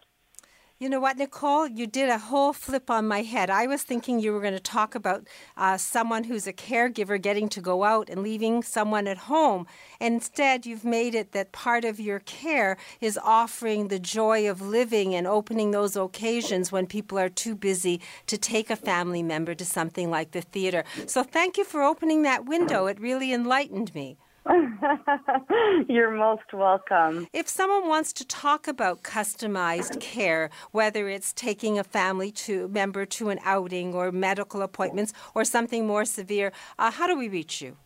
[0.84, 1.66] You know what, Nicole?
[1.66, 3.50] You did a whole flip on my head.
[3.50, 7.48] I was thinking you were going to talk about uh, someone who's a caregiver getting
[7.56, 9.66] to go out and leaving someone at home.
[10.02, 15.16] Instead, you've made it that part of your care is offering the joy of living
[15.16, 19.64] and opening those occasions when people are too busy to take a family member to
[19.64, 20.84] something like the theater.
[21.06, 22.88] So, thank you for opening that window.
[22.88, 24.18] It really enlightened me.
[25.88, 27.28] You're most welcome.
[27.34, 33.06] If someone wants to talk about customized care, whether it's taking a family to member
[33.06, 37.62] to an outing or medical appointments or something more severe, uh, how do we reach
[37.62, 37.78] you?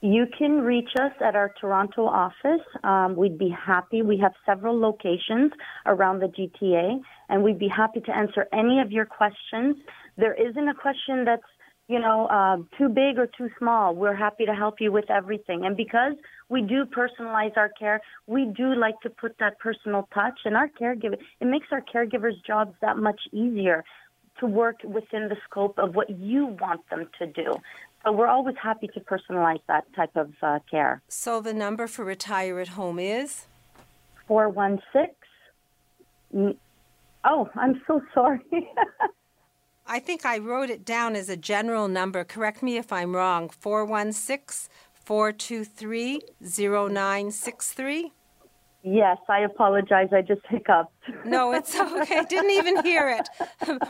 [0.00, 2.64] You can reach us at our Toronto office.
[2.84, 4.02] Um, we'd be happy.
[4.02, 5.50] We have several locations
[5.86, 9.76] around the GTA, and we'd be happy to answer any of your questions.
[10.16, 11.42] There isn't a question that's
[11.88, 13.94] you know, uh, too big or too small.
[13.94, 15.64] We're happy to help you with everything.
[15.64, 16.12] And because
[16.50, 20.40] we do personalize our care, we do like to put that personal touch.
[20.44, 23.84] And our caregiver, it makes our caregivers' jobs that much easier
[24.40, 27.56] to work within the scope of what you want them to do.
[28.04, 31.00] So we're always happy to personalize that type of uh, care.
[31.08, 33.46] So the number for Retire at Home is?
[34.28, 36.58] 416.
[37.24, 38.40] Oh, I'm so sorry.
[39.90, 42.22] I think I wrote it down as a general number.
[42.22, 43.48] Correct me if I'm wrong.
[43.48, 48.12] 416 423 0963.
[48.84, 50.08] Yes, I apologize.
[50.12, 50.92] I just hiccuped.
[51.24, 52.22] No, it's okay.
[52.28, 53.28] Didn't even hear it.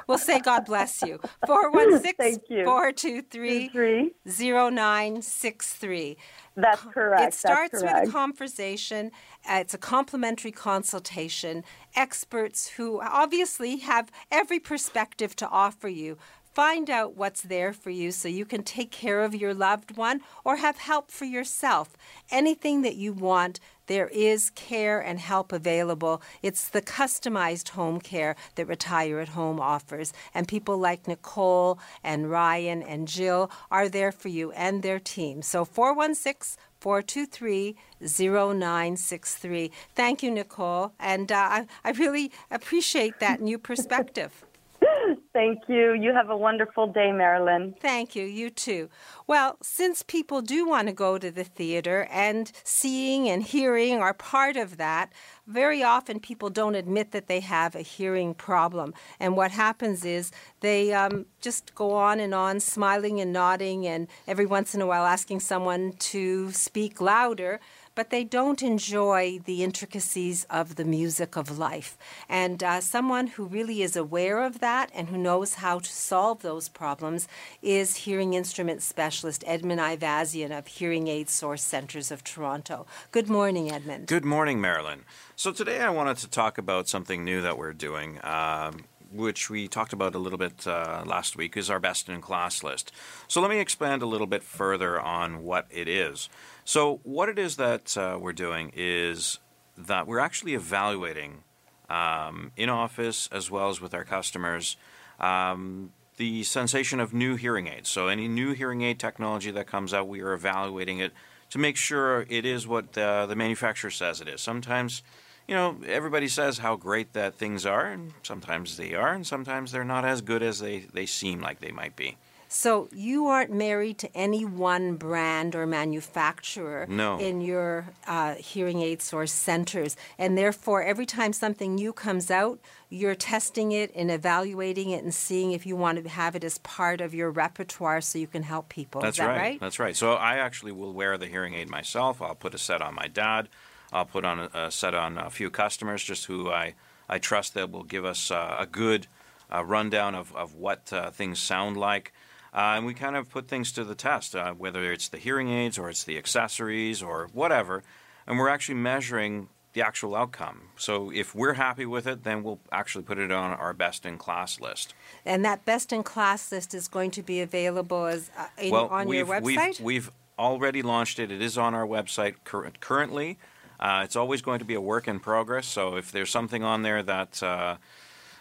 [0.09, 1.19] we'll say God bless you.
[1.47, 6.17] 416 423 0963.
[6.61, 7.35] That's correct.
[7.35, 8.01] It starts correct.
[8.01, 9.13] with a conversation.
[9.49, 11.65] Uh, it's a complimentary consultation.
[11.95, 16.19] Experts who obviously have every perspective to offer you
[16.59, 20.23] Find out what's there for you so you can take care of your loved one
[20.45, 21.97] or have help for yourself.
[22.33, 26.23] Anything that you want, there is care and help available.
[26.43, 30.13] It's the customized home care that Retire at Home offers.
[30.33, 35.43] And people like Nicole and Ryan and Jill are there for you and their team.
[35.43, 39.71] So 416 423 0963.
[39.95, 40.93] Thank you, Nicole.
[41.01, 44.45] And uh, I, I really appreciate that new perspective.
[45.39, 45.93] Thank you.
[45.93, 47.73] You have a wonderful day, Marilyn.
[47.81, 48.25] Thank you.
[48.25, 48.89] You too.
[49.29, 54.13] Well, since people do want to go to the theater and seeing and hearing are
[54.13, 55.13] part of that,
[55.47, 58.95] very often people don't admit that they have a hearing problem.
[59.21, 64.09] And what happens is they um, just go on and on, smiling and nodding, and
[64.27, 67.61] every once in a while asking someone to speak louder
[67.99, 71.99] but they don't enjoy the intricacies of the music of life.
[72.29, 76.43] And uh, someone who really is aware of that and who knows how to solve
[76.43, 77.27] those problems
[77.61, 82.87] is hearing instrument specialist Edmund Ivazian of Hearing Aid Source Centers of Toronto.
[83.11, 84.07] Good morning, Edmund.
[84.07, 85.01] Good morning, Marilyn.
[85.35, 88.21] So today I wanted to talk about something new that we're doing.
[88.23, 92.21] Um, which we talked about a little bit uh, last week, is our best in
[92.21, 92.93] class list.
[93.27, 96.29] So let me expand a little bit further on what it is.
[96.65, 99.39] So, what it is that uh, we're doing is
[99.79, 101.45] that we're actually evaluating
[101.89, 104.77] um, in office as well as with our customers
[105.19, 107.89] um, the sensation of new hearing aids.
[107.89, 111.13] So, any new hearing aid technology that comes out, we are evaluating it
[111.51, 114.43] to make sure it is what the, the manufacturer says it is.
[114.43, 115.03] Sometimes,
[115.49, 119.73] you know, everybody says how great that things are, and sometimes they are, and sometimes
[119.73, 122.19] they're not as good as they, they seem like they might be.
[122.51, 127.19] So you aren't married to any one brand or manufacturer no.
[127.19, 132.59] in your uh, hearing aid source centers, and therefore every time something new comes out,
[132.89, 136.57] you're testing it and evaluating it and seeing if you want to have it as
[136.59, 139.03] part of your repertoire so you can help people.
[139.03, 139.39] That's that right.
[139.39, 139.61] right.
[139.61, 139.95] That's right.
[139.95, 142.23] So I actually will wear the hearing aid myself.
[142.23, 143.51] I'll put a set on my dad.
[143.93, 146.75] I'll put on a, a set on a few customers just who I,
[147.09, 149.07] I trust that will give us uh, a good
[149.53, 152.13] uh, rundown of, of what uh, things sound like.
[152.53, 155.51] Uh, and we kind of put things to the test, uh, whether it's the hearing
[155.51, 157.83] aids or it's the accessories or whatever.
[158.27, 160.63] And we're actually measuring the actual outcome.
[160.77, 164.17] So if we're happy with it, then we'll actually put it on our best in
[164.19, 164.95] class list.
[165.25, 168.89] And that best in class list is going to be available as uh, in, well,
[168.89, 169.81] on your website.
[169.81, 171.31] We've, we've already launched it.
[171.31, 173.39] It is on our website cur- currently.
[173.79, 175.67] Uh, it's always going to be a work in progress.
[175.67, 177.77] So if there's something on there that uh,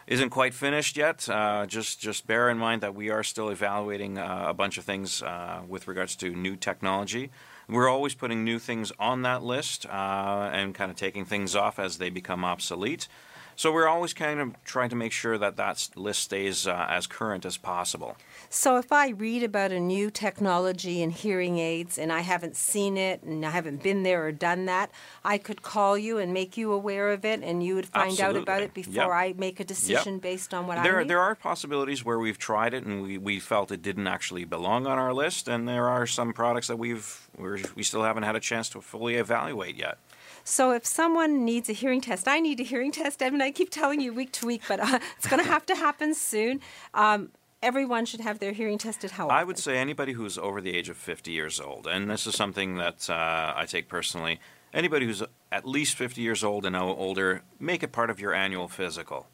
[0.07, 4.17] isn't quite finished yet, uh, just just bear in mind that we are still evaluating
[4.17, 7.29] uh, a bunch of things uh, with regards to new technology.
[7.69, 11.79] We're always putting new things on that list uh, and kind of taking things off
[11.79, 13.09] as they become obsolete.
[13.57, 17.07] So we're always kind of trying to make sure that that list stays uh, as
[17.07, 18.15] current as possible.
[18.51, 22.97] So if I read about a new technology in hearing aids and I haven't seen
[22.97, 24.91] it and I haven't been there or done that,
[25.25, 28.37] I could call you and make you aware of it and you would find Absolutely.
[28.37, 29.09] out about it before Yep.
[29.09, 30.21] I make a decision Yep.
[30.21, 33.39] based on what I there, there are possibilities where we've tried it and we, we
[33.39, 37.27] felt it didn't actually belong on our list, and there are some products that we've
[37.35, 39.97] we're, we still haven't had a chance to fully evaluate yet.
[40.49, 43.41] So if someone needs a hearing test, I need a hearing test, Evan.
[43.41, 46.13] I keep telling you week to week, but uh, it's going to have to happen
[46.13, 46.61] soon.
[46.93, 47.31] Um,
[47.61, 49.11] everyone should have their hearing tested.
[49.11, 49.35] How often?
[49.35, 52.35] I would say anybody who's over the age of 50 years old, and this is
[52.35, 54.39] something that uh, I take personally,
[54.73, 55.21] anybody who's
[55.51, 59.27] at least 50 years old and older, make it part of your annual physical.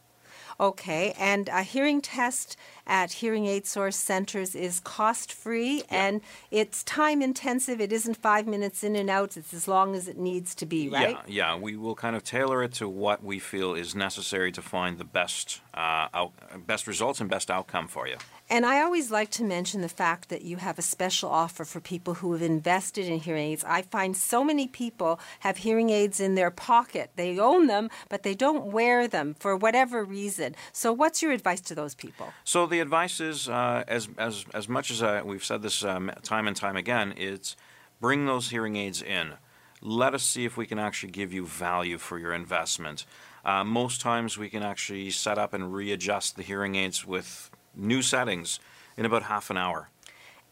[0.63, 2.55] Okay, and a hearing test
[2.87, 7.81] at hearing aid source centers is cost free and it's time intensive.
[7.81, 10.87] It isn't five minutes in and out, it's as long as it needs to be,
[10.87, 11.17] right?
[11.27, 11.57] Yeah, yeah.
[11.57, 15.03] We will kind of tailor it to what we feel is necessary to find the
[15.03, 16.31] best, uh, out,
[16.67, 18.17] best results and best outcome for you.
[18.49, 21.79] And I always like to mention the fact that you have a special offer for
[21.79, 23.63] people who have invested in hearing aids.
[23.63, 27.11] I find so many people have hearing aids in their pocket.
[27.15, 30.55] They own them, but they don't wear them for whatever reason.
[30.71, 32.33] So, what's your advice to those people?
[32.43, 36.11] So the advice is, uh, as as as much as uh, we've said this um,
[36.21, 37.55] time and time again, it's
[37.99, 39.33] bring those hearing aids in.
[39.81, 43.05] Let us see if we can actually give you value for your investment.
[43.45, 48.01] Uh, most times we can actually set up and readjust the hearing aids with new
[48.01, 48.59] settings
[48.95, 49.89] in about half an hour.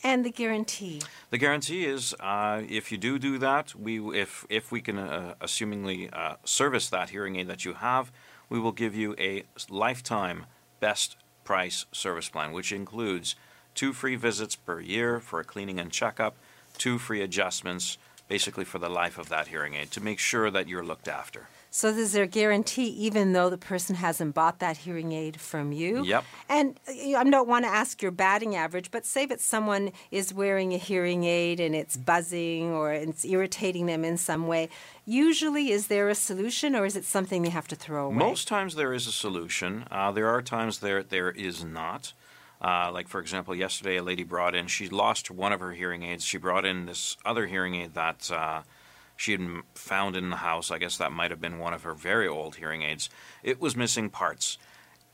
[0.03, 1.01] And the guarantee.
[1.29, 5.35] The guarantee is, uh, if you do do that, we if if we can, uh,
[5.41, 8.11] assumingly uh, service that hearing aid that you have,
[8.49, 10.47] we will give you a lifetime
[10.79, 13.35] best price service plan, which includes
[13.75, 16.35] two free visits per year for a cleaning and checkup,
[16.77, 20.67] two free adjustments, basically for the life of that hearing aid, to make sure that
[20.67, 21.47] you're looked after.
[21.73, 25.71] So, is there a guarantee even though the person hasn't bought that hearing aid from
[25.71, 26.03] you?
[26.03, 26.25] Yep.
[26.49, 30.73] And I don't want to ask your batting average, but say that someone is wearing
[30.73, 34.67] a hearing aid and it's buzzing or it's irritating them in some way.
[35.05, 38.17] Usually, is there a solution or is it something they have to throw away?
[38.17, 39.85] Most times there is a solution.
[39.89, 42.11] Uh, there are times there there is not.
[42.61, 44.67] Uh, like for example, yesterday a lady brought in.
[44.67, 46.25] She lost one of her hearing aids.
[46.25, 48.63] She brought in this other hearing aid that uh,
[49.21, 50.71] she had found in the house.
[50.71, 53.07] I guess that might have been one of her very old hearing aids.
[53.43, 54.57] It was missing parts.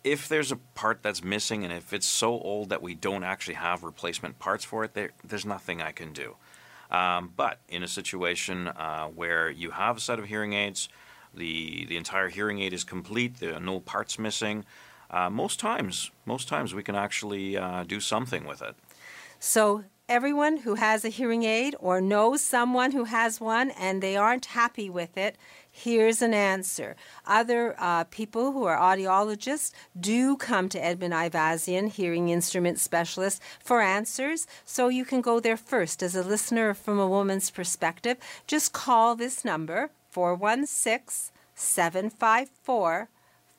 [0.03, 3.55] If there's a part that's missing, and if it's so old that we don't actually
[3.55, 6.37] have replacement parts for it, there, there's nothing I can do.
[6.89, 10.87] Um, but in a situation uh, where you have a set of hearing aids,
[11.33, 14.63] the the entire hearing aid is complete, there are no parts missing.
[15.11, 18.75] Uh, most times, most times we can actually uh, do something with it.
[19.39, 24.15] So, everyone who has a hearing aid or knows someone who has one and they
[24.15, 25.35] aren't happy with it,
[25.69, 26.95] here's an answer.
[27.25, 33.81] Other uh, people who are audiologists do come to Edmund Ivazian, hearing instrument specialist, for
[33.81, 34.47] answers.
[34.63, 36.01] So you can go there first.
[36.01, 38.15] As a listener from a woman's perspective,
[38.47, 43.09] just call this number 416 754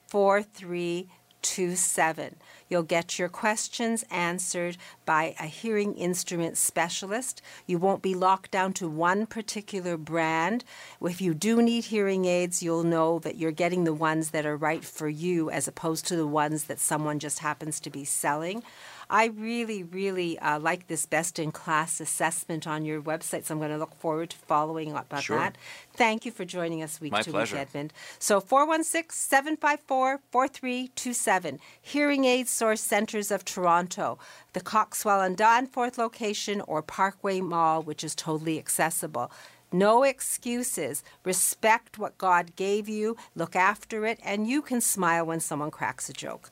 [0.07, 2.37] 4327.
[2.69, 7.41] You'll get your questions answered by a hearing instrument specialist.
[7.67, 10.65] You won't be locked down to one particular brand.
[11.01, 14.57] If you do need hearing aids, you'll know that you're getting the ones that are
[14.57, 18.63] right for you as opposed to the ones that someone just happens to be selling.
[19.11, 23.59] I really, really uh, like this best in class assessment on your website, so I'm
[23.59, 25.39] going to look forward to following up on Sure.
[25.39, 25.57] that.
[25.95, 27.57] Thank you for joining us week My to pleasure.
[27.57, 27.93] week, Edmund.
[28.19, 34.19] So 416 754 4327, Hearing Aid Source Centres of Toronto,
[34.53, 39.31] the Coxwell and Danforth location, or Parkway Mall, which is totally accessible.
[39.71, 41.03] No excuses.
[41.25, 46.09] Respect what God gave you, look after it, and you can smile when someone cracks
[46.09, 46.49] a joke.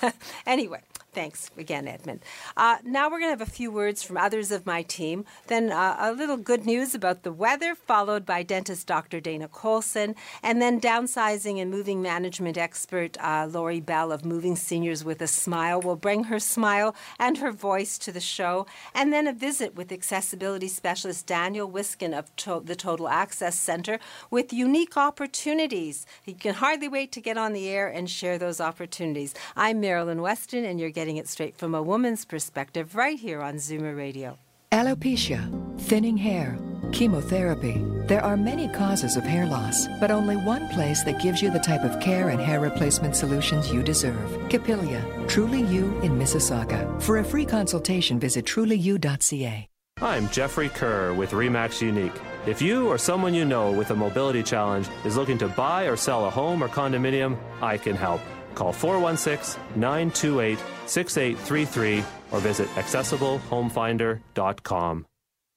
[0.46, 0.80] anyway,
[1.14, 2.24] Thanks again, Edmund.
[2.56, 5.26] Uh, now we're going to have a few words from others of my team.
[5.46, 9.20] Then uh, a little good news about the weather, followed by dentist Dr.
[9.20, 15.04] Dana Colson, and then downsizing and moving management expert uh, Lori Bell of Moving Seniors
[15.04, 19.26] with a Smile will bring her smile and her voice to the show, and then
[19.26, 23.98] a visit with accessibility specialist Daniel Wiskin of to- the Total Access Center
[24.30, 26.06] with unique opportunities.
[26.24, 29.34] You can hardly wait to get on the air and share those opportunities.
[29.54, 33.42] I'm Marilyn Weston, and you're getting getting it straight from a woman's perspective right here
[33.42, 34.38] on Zoomer Radio.
[34.70, 35.42] Alopecia,
[35.80, 36.56] thinning hair,
[36.92, 37.82] chemotherapy.
[38.06, 41.58] There are many causes of hair loss, but only one place that gives you the
[41.58, 44.48] type of care and hair replacement solutions you deserve.
[44.48, 47.02] Capilia, Truly You in Mississauga.
[47.02, 49.66] For a free consultation, visit trulyu.ca.
[50.00, 52.20] I'm Jeffrey Kerr with REMAX Unique.
[52.46, 55.96] If you or someone you know with a mobility challenge is looking to buy or
[55.96, 58.20] sell a home or condominium, I can help.
[58.54, 65.06] Call 416 928 6833 or visit accessiblehomefinder.com.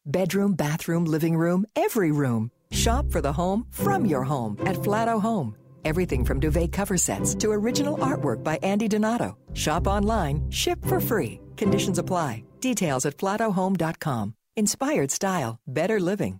[0.07, 2.51] Bedroom, bathroom, living room, every room.
[2.71, 5.55] Shop for the home from your home at Flato Home.
[5.83, 9.37] Everything from duvet cover sets to original artwork by Andy Donato.
[9.53, 11.39] Shop online, ship for free.
[11.57, 12.43] Conditions apply.
[12.59, 14.33] Details at flatohome.com.
[14.57, 16.39] Inspired style, better living.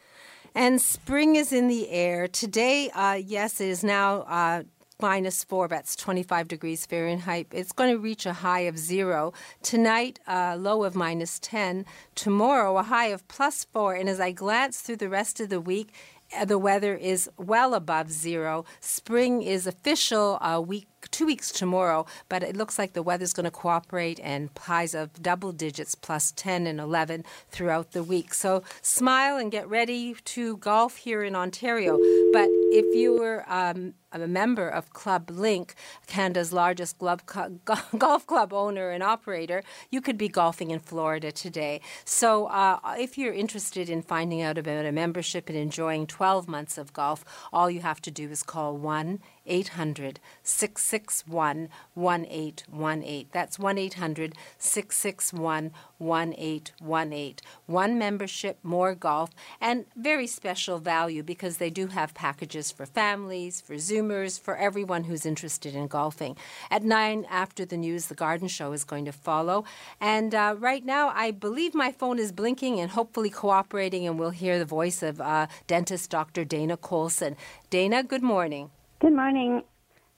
[0.53, 2.27] And spring is in the air.
[2.27, 4.63] Today, uh, yes, it is now uh,
[4.99, 7.47] minus four, that's 25 degrees Fahrenheit.
[7.51, 9.33] It's going to reach a high of zero.
[9.63, 11.85] Tonight, a low of minus 10.
[12.15, 13.95] Tomorrow, a high of plus four.
[13.95, 15.93] And as I glance through the rest of the week,
[16.37, 18.65] uh, the weather is well above zero.
[18.79, 23.45] Spring is official a week two weeks tomorrow, but it looks like the weather's going
[23.45, 28.33] to cooperate and highs of double digits, plus 10 and 11 throughout the week.
[28.33, 31.97] So smile and get ready to golf here in Ontario.
[32.31, 35.75] But if you were um, a member of Club Link,
[36.07, 36.97] Canada's largest
[37.97, 41.81] golf club owner and operator, you could be golfing in Florida today.
[42.05, 46.77] So uh, if you're interested in finding out about a membership and enjoying 12 months
[46.77, 47.23] of golf,
[47.53, 53.27] all you have to do is call 1 800 661 1818.
[53.31, 57.35] That's 1 800 661 1818.
[57.65, 63.61] One membership, more golf, and very special value because they do have packages for families,
[63.61, 66.35] for Zoomers, for everyone who's interested in golfing.
[66.69, 69.63] At 9 after the news, the garden show is going to follow.
[69.99, 74.31] And uh, right now, I believe my phone is blinking and hopefully cooperating, and we'll
[74.31, 76.45] hear the voice of uh, dentist Dr.
[76.45, 77.35] Dana Colson.
[77.69, 78.71] Dana, good morning.
[79.01, 79.63] Good morning.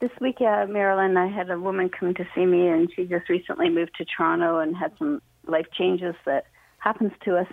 [0.01, 3.29] This week, uh, Marilyn, I had a woman come to see me, and she just
[3.29, 6.47] recently moved to Toronto and had some life changes that
[6.79, 7.47] happens to us.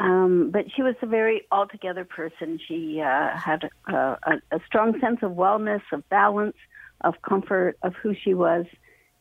[0.00, 2.58] Um, but she was a very altogether person.
[2.66, 6.56] She uh, had a, a, a strong sense of wellness, of balance,
[7.02, 8.66] of comfort, of who she was.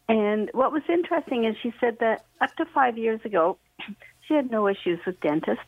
[0.09, 3.59] And what was interesting is she said that up to five years ago,
[4.27, 5.61] she had no issues with dentists,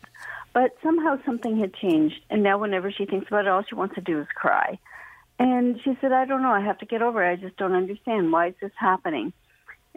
[0.53, 2.19] but somehow something had changed.
[2.31, 4.79] And now, whenever she thinks about it, all she wants to do is cry.
[5.39, 6.51] And she said, I don't know.
[6.51, 7.31] I have to get over it.
[7.31, 8.31] I just don't understand.
[8.31, 9.33] Why is this happening?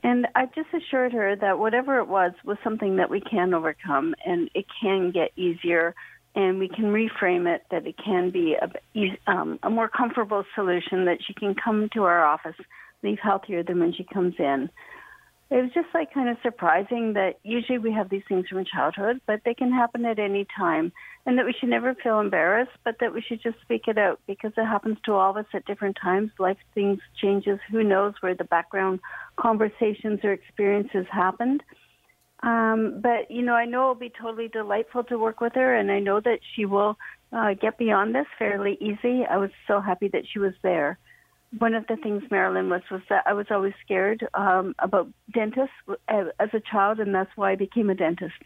[0.03, 4.15] And I just assured her that whatever it was was something that we can overcome
[4.25, 5.95] and it can get easier
[6.35, 11.05] and we can reframe it that it can be a, um, a more comfortable solution
[11.07, 12.55] that she can come to our office,
[13.03, 14.71] leave healthier than when she comes in
[15.51, 19.21] it was just like kind of surprising that usually we have these things from childhood,
[19.27, 20.93] but they can happen at any time,
[21.27, 24.21] and that we should never feel embarrassed, but that we should just speak it out
[24.29, 26.31] because it happens to all of us at different times.
[26.39, 27.59] Life things changes.
[27.73, 29.01] Who knows where the background
[29.37, 31.65] conversations or experiences happened?
[32.45, 35.91] Um, but you know, I know it'll be totally delightful to work with her, and
[35.91, 36.97] I know that she will
[37.33, 39.25] uh, get beyond this fairly easy.
[39.29, 40.97] I was so happy that she was there
[41.59, 45.75] one of the things Marilyn was was that I was always scared um, about dentists
[45.89, 48.43] uh, as a child, and that's why I became a dentist.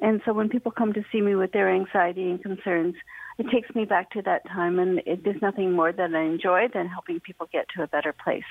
[0.00, 2.94] And so when people come to see me with their anxiety and concerns,
[3.36, 6.68] it takes me back to that time, and it, there's nothing more that I enjoy
[6.72, 8.42] than helping people get to a better place.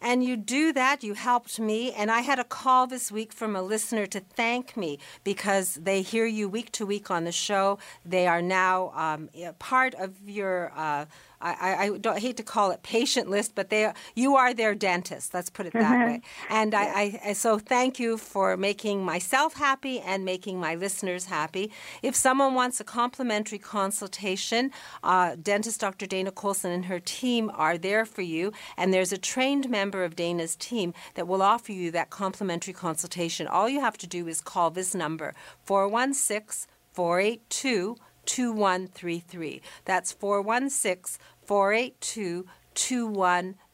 [0.00, 1.92] And you do that, you helped me.
[1.92, 6.02] And I had a call this week from a listener to thank me because they
[6.02, 7.78] hear you week to week on the show.
[8.04, 10.72] They are now um, part of your.
[10.76, 11.06] Uh,
[11.40, 14.52] I, I, I don't I hate to call it patient list, but they you are
[14.54, 15.34] their dentist.
[15.34, 16.22] Let's put it that way.
[16.48, 21.70] And I, I so thank you for making myself happy and making my listeners happy.
[22.02, 24.72] If someone wants a complimentary consultation,
[25.02, 26.06] uh, dentist Dr.
[26.06, 30.16] Dana Colson and her team are there for you, and there's a trained member of
[30.16, 33.46] Dana's team that will offer you that complimentary consultation.
[33.46, 35.34] All you have to do is call this number
[35.64, 37.96] 416 482
[38.28, 39.62] 2133.
[39.84, 43.67] That's 416 482 2133.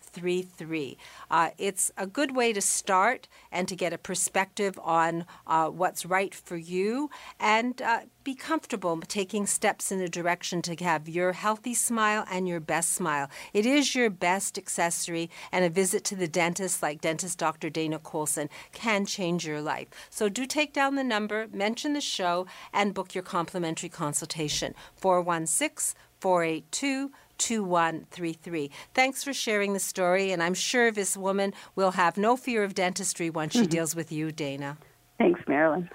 [1.31, 6.07] Uh, it's a good way to start and to get a perspective on uh, what's
[6.07, 11.33] right for you and uh, be comfortable taking steps in the direction to have your
[11.33, 13.29] healthy smile and your best smile.
[13.53, 17.69] It is your best accessory, and a visit to the dentist, like dentist Dr.
[17.69, 19.89] Dana Colson, can change your life.
[20.11, 25.95] So do take down the number, mention the show, and book your complimentary consultation 416
[26.21, 28.71] 482 2133.
[28.95, 32.75] Thanks for sharing the story, and I'm sure this woman will have no fear of
[32.75, 34.79] dentistry once she deals with you, Dana.
[35.19, 35.91] Thanks, Marilyn.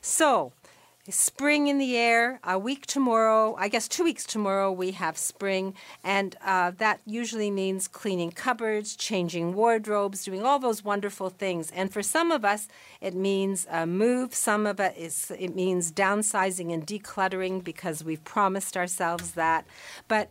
[0.00, 0.52] So,
[1.08, 2.40] spring in the air.
[2.44, 7.50] A week tomorrow, I guess two weeks tomorrow, we have spring, and uh, that usually
[7.50, 11.70] means cleaning cupboards, changing wardrobes, doing all those wonderful things.
[11.72, 12.68] And for some of us,
[13.00, 14.34] it means a move.
[14.34, 19.66] Some of it is it means downsizing and decluttering because we've promised ourselves that.
[20.08, 20.30] But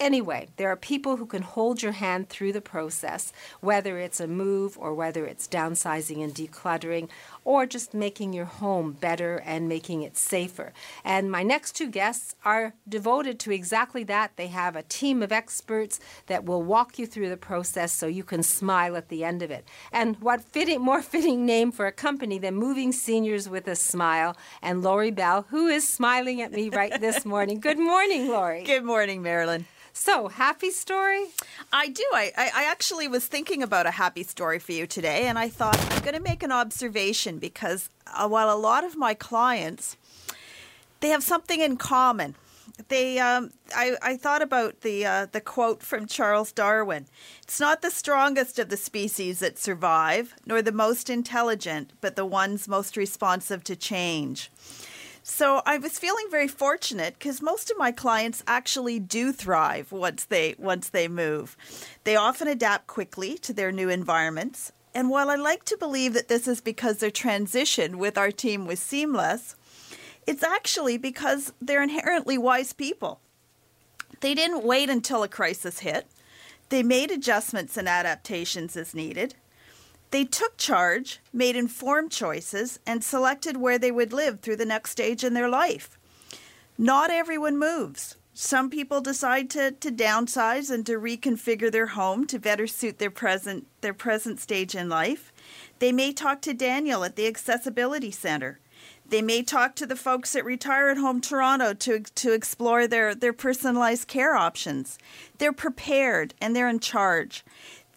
[0.00, 4.26] Anyway, there are people who can hold your hand through the process, whether it's a
[4.26, 7.06] move or whether it's downsizing and decluttering
[7.44, 10.72] or just making your home better and making it safer.
[11.04, 14.32] And my next two guests are devoted to exactly that.
[14.36, 18.24] They have a team of experts that will walk you through the process so you
[18.24, 19.66] can smile at the end of it.
[19.92, 24.34] And what fitting, more fitting name for a company than Moving Seniors with a Smile
[24.62, 27.60] and Lori Bell, who is smiling at me right this morning.
[27.60, 28.64] Good morning, Lori.
[28.64, 29.66] Good morning, Marilyn.
[30.02, 31.26] So, happy story?
[31.74, 32.06] I do.
[32.14, 35.78] I, I, actually was thinking about a happy story for you today, and I thought
[35.92, 39.98] I'm going to make an observation because uh, while a lot of my clients,
[41.00, 42.34] they have something in common.
[42.88, 47.04] They, um, I, I thought about the uh, the quote from Charles Darwin.
[47.42, 52.24] It's not the strongest of the species that survive, nor the most intelligent, but the
[52.24, 54.50] ones most responsive to change.
[55.22, 60.24] So I was feeling very fortunate because most of my clients actually do thrive once
[60.24, 61.56] they once they move.
[62.04, 64.72] They often adapt quickly to their new environments.
[64.94, 68.66] And while I like to believe that this is because their transition with our team
[68.66, 69.54] was seamless,
[70.26, 73.20] it's actually because they're inherently wise people.
[74.20, 76.06] They didn't wait until a crisis hit.
[76.70, 79.34] They made adjustments and adaptations as needed.
[80.10, 84.90] They took charge, made informed choices, and selected where they would live through the next
[84.90, 85.98] stage in their life.
[86.76, 88.16] Not everyone moves.
[88.32, 93.10] Some people decide to, to downsize and to reconfigure their home to better suit their
[93.10, 95.32] present their present stage in life.
[95.78, 98.58] They may talk to Daniel at the Accessibility Center.
[99.06, 103.12] They may talk to the folks at Retire at Home Toronto to, to explore their,
[103.12, 104.98] their personalized care options.
[105.38, 107.44] They're prepared and they're in charge.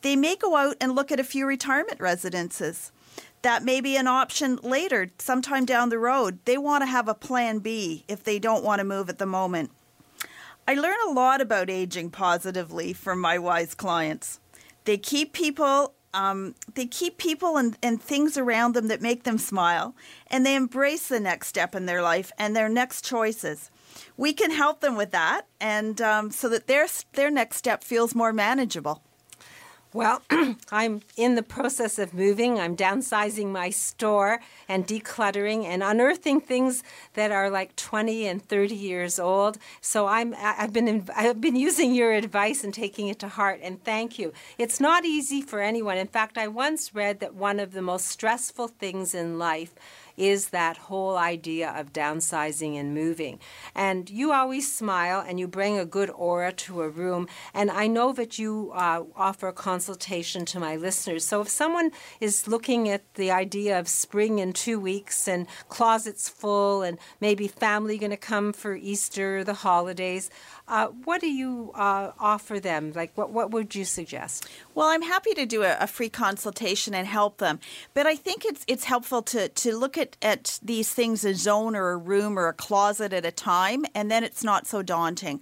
[0.03, 2.91] They may go out and look at a few retirement residences.
[3.41, 6.39] That may be an option later, sometime down the road.
[6.45, 9.25] They want to have a plan B if they don't want to move at the
[9.25, 9.71] moment.
[10.67, 14.39] I learn a lot about aging positively from my wise clients.
[14.85, 19.39] They keep people um, they keep people and, and things around them that make them
[19.39, 19.95] smile,
[20.27, 23.71] and they embrace the next step in their life and their next choices.
[24.15, 28.13] We can help them with that, and um, so that their their next step feels
[28.13, 29.01] more manageable.
[29.93, 30.23] Well,
[30.71, 32.59] I'm in the process of moving.
[32.59, 36.81] I'm downsizing my store and decluttering and unearthing things
[37.13, 39.59] that are like 20 and 30 years old.
[39.81, 43.83] So I'm I've been I've been using your advice and taking it to heart and
[43.83, 44.33] thank you.
[44.57, 45.97] It's not easy for anyone.
[45.97, 49.75] In fact, I once read that one of the most stressful things in life
[50.17, 53.39] is that whole idea of downsizing and moving.
[53.75, 57.27] And you always smile and you bring a good aura to a room.
[57.53, 61.25] And I know that you uh, offer consultation to my listeners.
[61.25, 66.29] So if someone is looking at the idea of spring in two weeks and closets
[66.29, 70.29] full and maybe family going to come for Easter, the holidays,
[70.67, 72.93] uh, what do you uh, offer them?
[72.93, 74.47] Like, what, what would you suggest?
[74.73, 77.59] Well, I'm happy to do a, a, free consultation and help them.
[77.93, 81.75] But I think it's it's helpful to, to look at, at these things a zone
[81.75, 85.41] or a room or a closet at a time, and then it's not so daunting.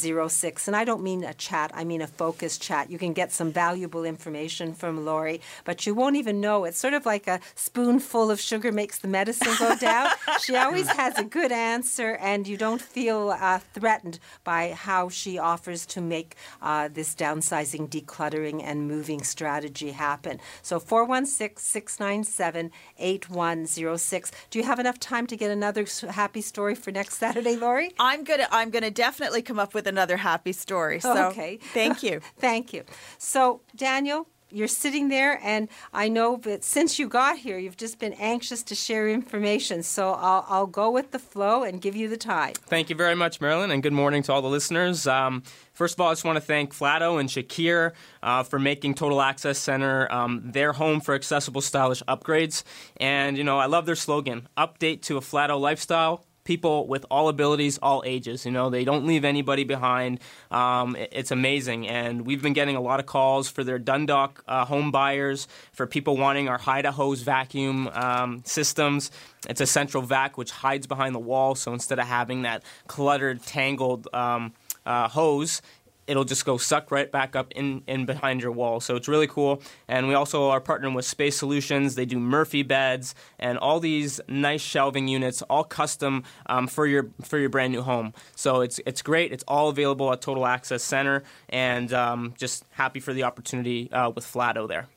[0.06, 0.68] 8106.
[0.68, 2.90] And I don't mean a chat, I mean a focused chat.
[2.92, 6.66] You can get some valuable information from Lori, but you won't even know.
[6.66, 10.10] It's sort of like a spoonful of sugar makes the medicine go down.
[10.42, 15.38] she always has a good answer, and you don't feel uh, threatened by how she
[15.38, 20.40] offers to make uh, this downsizing, decluttering, and moving strategy happen.
[20.62, 24.32] So 416 697 8106.
[24.50, 27.94] Do you have enough time to get another happy story for next Saturday, Lori?
[28.00, 31.00] I'm gonna I'm going to definitely come up with another happy story.
[31.00, 31.58] So okay.
[31.74, 32.22] thank you.
[32.38, 32.84] thank you.
[33.18, 38.00] So, Daniel, you're sitting there, and I know that since you got here, you've just
[38.00, 39.84] been anxious to share information.
[39.84, 42.54] So I'll, I'll go with the flow and give you the time.
[42.54, 45.06] Thank you very much, Marilyn, and good morning to all the listeners.
[45.06, 47.92] Um, first of all, I just want to thank Flato and Shakir
[48.24, 52.64] uh, for making Total Access Center um, their home for accessible, stylish upgrades.
[52.98, 57.28] And, you know, I love their slogan update to a Flato lifestyle people with all
[57.28, 58.46] abilities, all ages.
[58.46, 60.20] You know, they don't leave anybody behind.
[60.50, 64.64] Um, it's amazing, and we've been getting a lot of calls for their Dundalk uh,
[64.64, 69.12] home buyers, for people wanting our Hide a Hose vacuum um, systems.
[69.50, 73.44] It's a central vac which hides behind the wall, so instead of having that cluttered,
[73.44, 74.54] tangled um,
[74.86, 75.62] uh, hose,
[76.08, 78.80] it'll just go suck right back up in, in behind your wall.
[78.80, 79.62] So it's really cool.
[79.88, 81.96] And we also are partnering with Space Solutions.
[81.96, 87.10] They do Murphy beds and all these nice shelving units, all custom um, for your
[87.24, 88.14] for your brand new home.
[88.36, 89.32] So it's it's great.
[89.32, 94.10] It's all available at Total Access Center, and um, just happy for the opportunity uh,
[94.10, 94.88] with Flato there.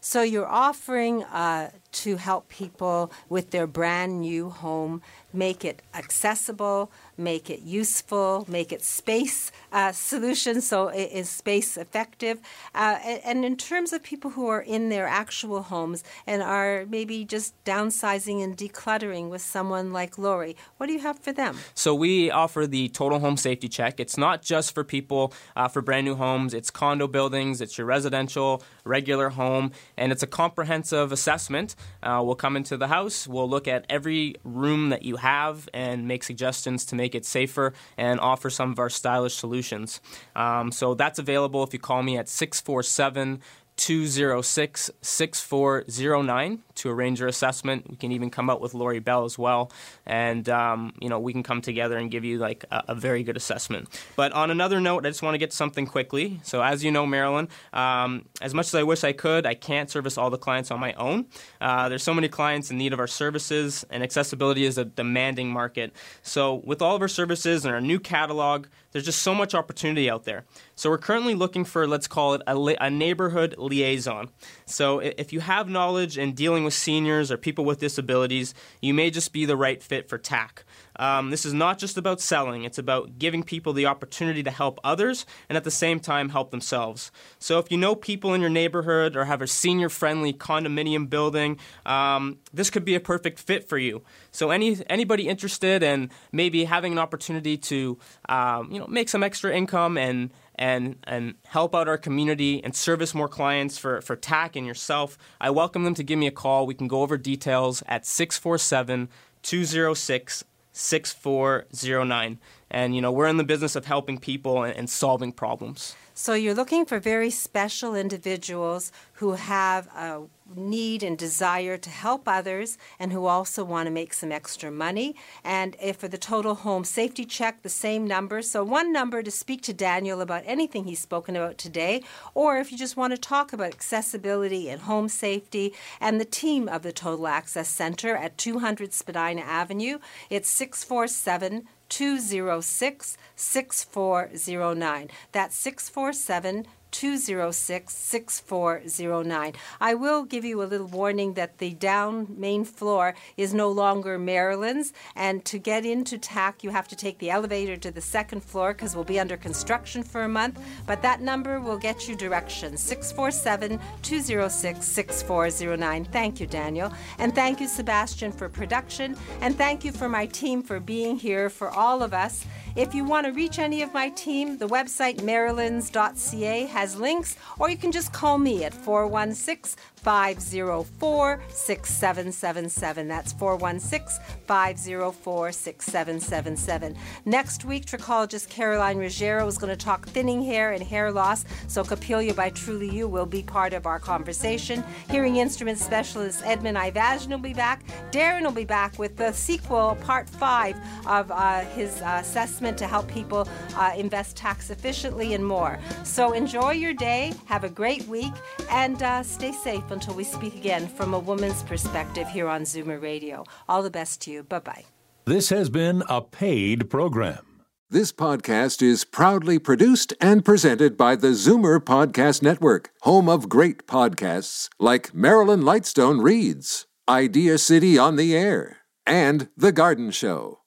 [0.00, 1.70] So you're offering uh,
[2.02, 8.72] to help people with their brand new home, make it accessible, make it useful, make
[8.72, 12.38] it space uh, solution so it is space effective.
[12.74, 17.24] Uh, and in terms of people who are in their actual homes and are maybe
[17.24, 21.58] just downsizing and decluttering with someone like Lori, what do you have for them?
[21.74, 24.00] So we offer the total home safety check.
[24.00, 27.86] It's not just for people uh, for brand new homes, it's condo buildings, it's your
[27.86, 31.74] residential, regular home, and it's a comprehensive assessment.
[32.02, 36.06] Uh, we'll come into the house, we'll look at every room that you have and
[36.06, 40.00] make suggestions to make it safer and offer some of our stylish solutions.
[40.34, 43.40] Um, so that's available if you call me at 647
[43.76, 47.88] 206 6409 to arrange your assessment.
[47.90, 49.70] We can even come up with Lori Bell as well,
[50.06, 53.22] and um, you know we can come together and give you like a, a, very
[53.22, 53.88] good assessment.
[54.16, 56.40] But on another note, I just want to get something quickly.
[56.42, 59.90] So as you know, Marilyn, um, as much as I wish I could, I can't
[59.90, 61.26] service all the clients on my own.
[61.60, 65.50] Uh, there's so many clients in need of our services, and accessibility is a demanding
[65.50, 65.92] market.
[66.22, 68.66] So with all of our services and our new catalog,
[68.96, 70.46] there's just so much opportunity out there.
[70.74, 74.30] So we're currently looking for, let's call it a, a neighborhood liaison.
[74.64, 79.10] So if you have knowledge in dealing with seniors or people with disabilities, you may
[79.10, 80.64] just be the right fit for TAC.
[80.98, 84.80] Um, this is not just about selling, it's about giving people the opportunity to help
[84.82, 87.10] others and at the same time help themselves.
[87.38, 91.58] So if you know people in your neighborhood or have a senior friendly condominium building,
[91.84, 94.02] um, this could be a perfect fit for you.
[94.30, 99.22] So any anybody interested in maybe having an opportunity to um, you know make some
[99.22, 104.16] extra income and and and help out our community and service more clients for, for
[104.16, 106.66] TAC and yourself, I welcome them to give me a call.
[106.66, 109.08] We can go over details at 647
[109.42, 110.44] 206
[110.76, 112.38] 6409.
[112.70, 115.96] And, you know, we're in the business of helping people and, and solving problems.
[116.18, 120.22] So you're looking for very special individuals who have a
[120.54, 125.14] need and desire to help others and who also want to make some extra money.
[125.44, 128.40] And for the total home safety check, the same number.
[128.40, 132.02] So one number to speak to Daniel about anything he's spoken about today,
[132.32, 136.66] or if you just want to talk about accessibility and home safety and the team
[136.66, 139.98] of the Total Access Center at 200 Spadina Avenue,
[140.30, 145.10] it's 647 206 6409.
[145.32, 146.66] That's 647
[146.96, 149.52] 206 6409.
[149.82, 154.18] I will give you a little warning that the down main floor is no longer
[154.18, 158.42] Marilyn's, and to get into TAC, you have to take the elevator to the second
[158.42, 160.58] floor because we'll be under construction for a month.
[160.86, 166.04] But that number will get you directions 647 206 6409.
[166.06, 166.90] Thank you, Daniel.
[167.18, 169.18] And thank you, Sebastian, for production.
[169.42, 172.46] And thank you for my team for being here for all of us.
[172.76, 177.70] If you want to reach any of my team, the website marilyns.ca has links, or
[177.70, 183.08] you can just call me at 416 504 6777.
[183.08, 186.96] That's 416 504 6777.
[187.24, 191.82] Next week, trichologist Caroline Ruggiero is going to talk thinning hair and hair loss, so
[191.82, 194.84] Capilia by Truly You will be part of our conversation.
[195.10, 197.82] Hearing instrument specialist Edmund Ivazian will be back.
[198.12, 202.86] Darren will be back with the sequel, part five of uh, his uh, assessment to
[202.86, 205.78] help people uh, invest tax efficiently and more.
[206.04, 208.32] So enjoy your day, have a great week,
[208.70, 213.00] and uh, stay safe until we speak again from a woman's perspective here on Zoomer
[213.00, 213.44] Radio.
[213.68, 214.42] All the best to you.
[214.42, 214.84] Bye bye.
[215.26, 217.46] This has been a paid program.
[217.88, 223.86] This podcast is proudly produced and presented by the Zoomer Podcast Network, home of great
[223.86, 230.62] podcasts like Marilyn Lightstone Reads, Idea City on the Air, and The Garden Show.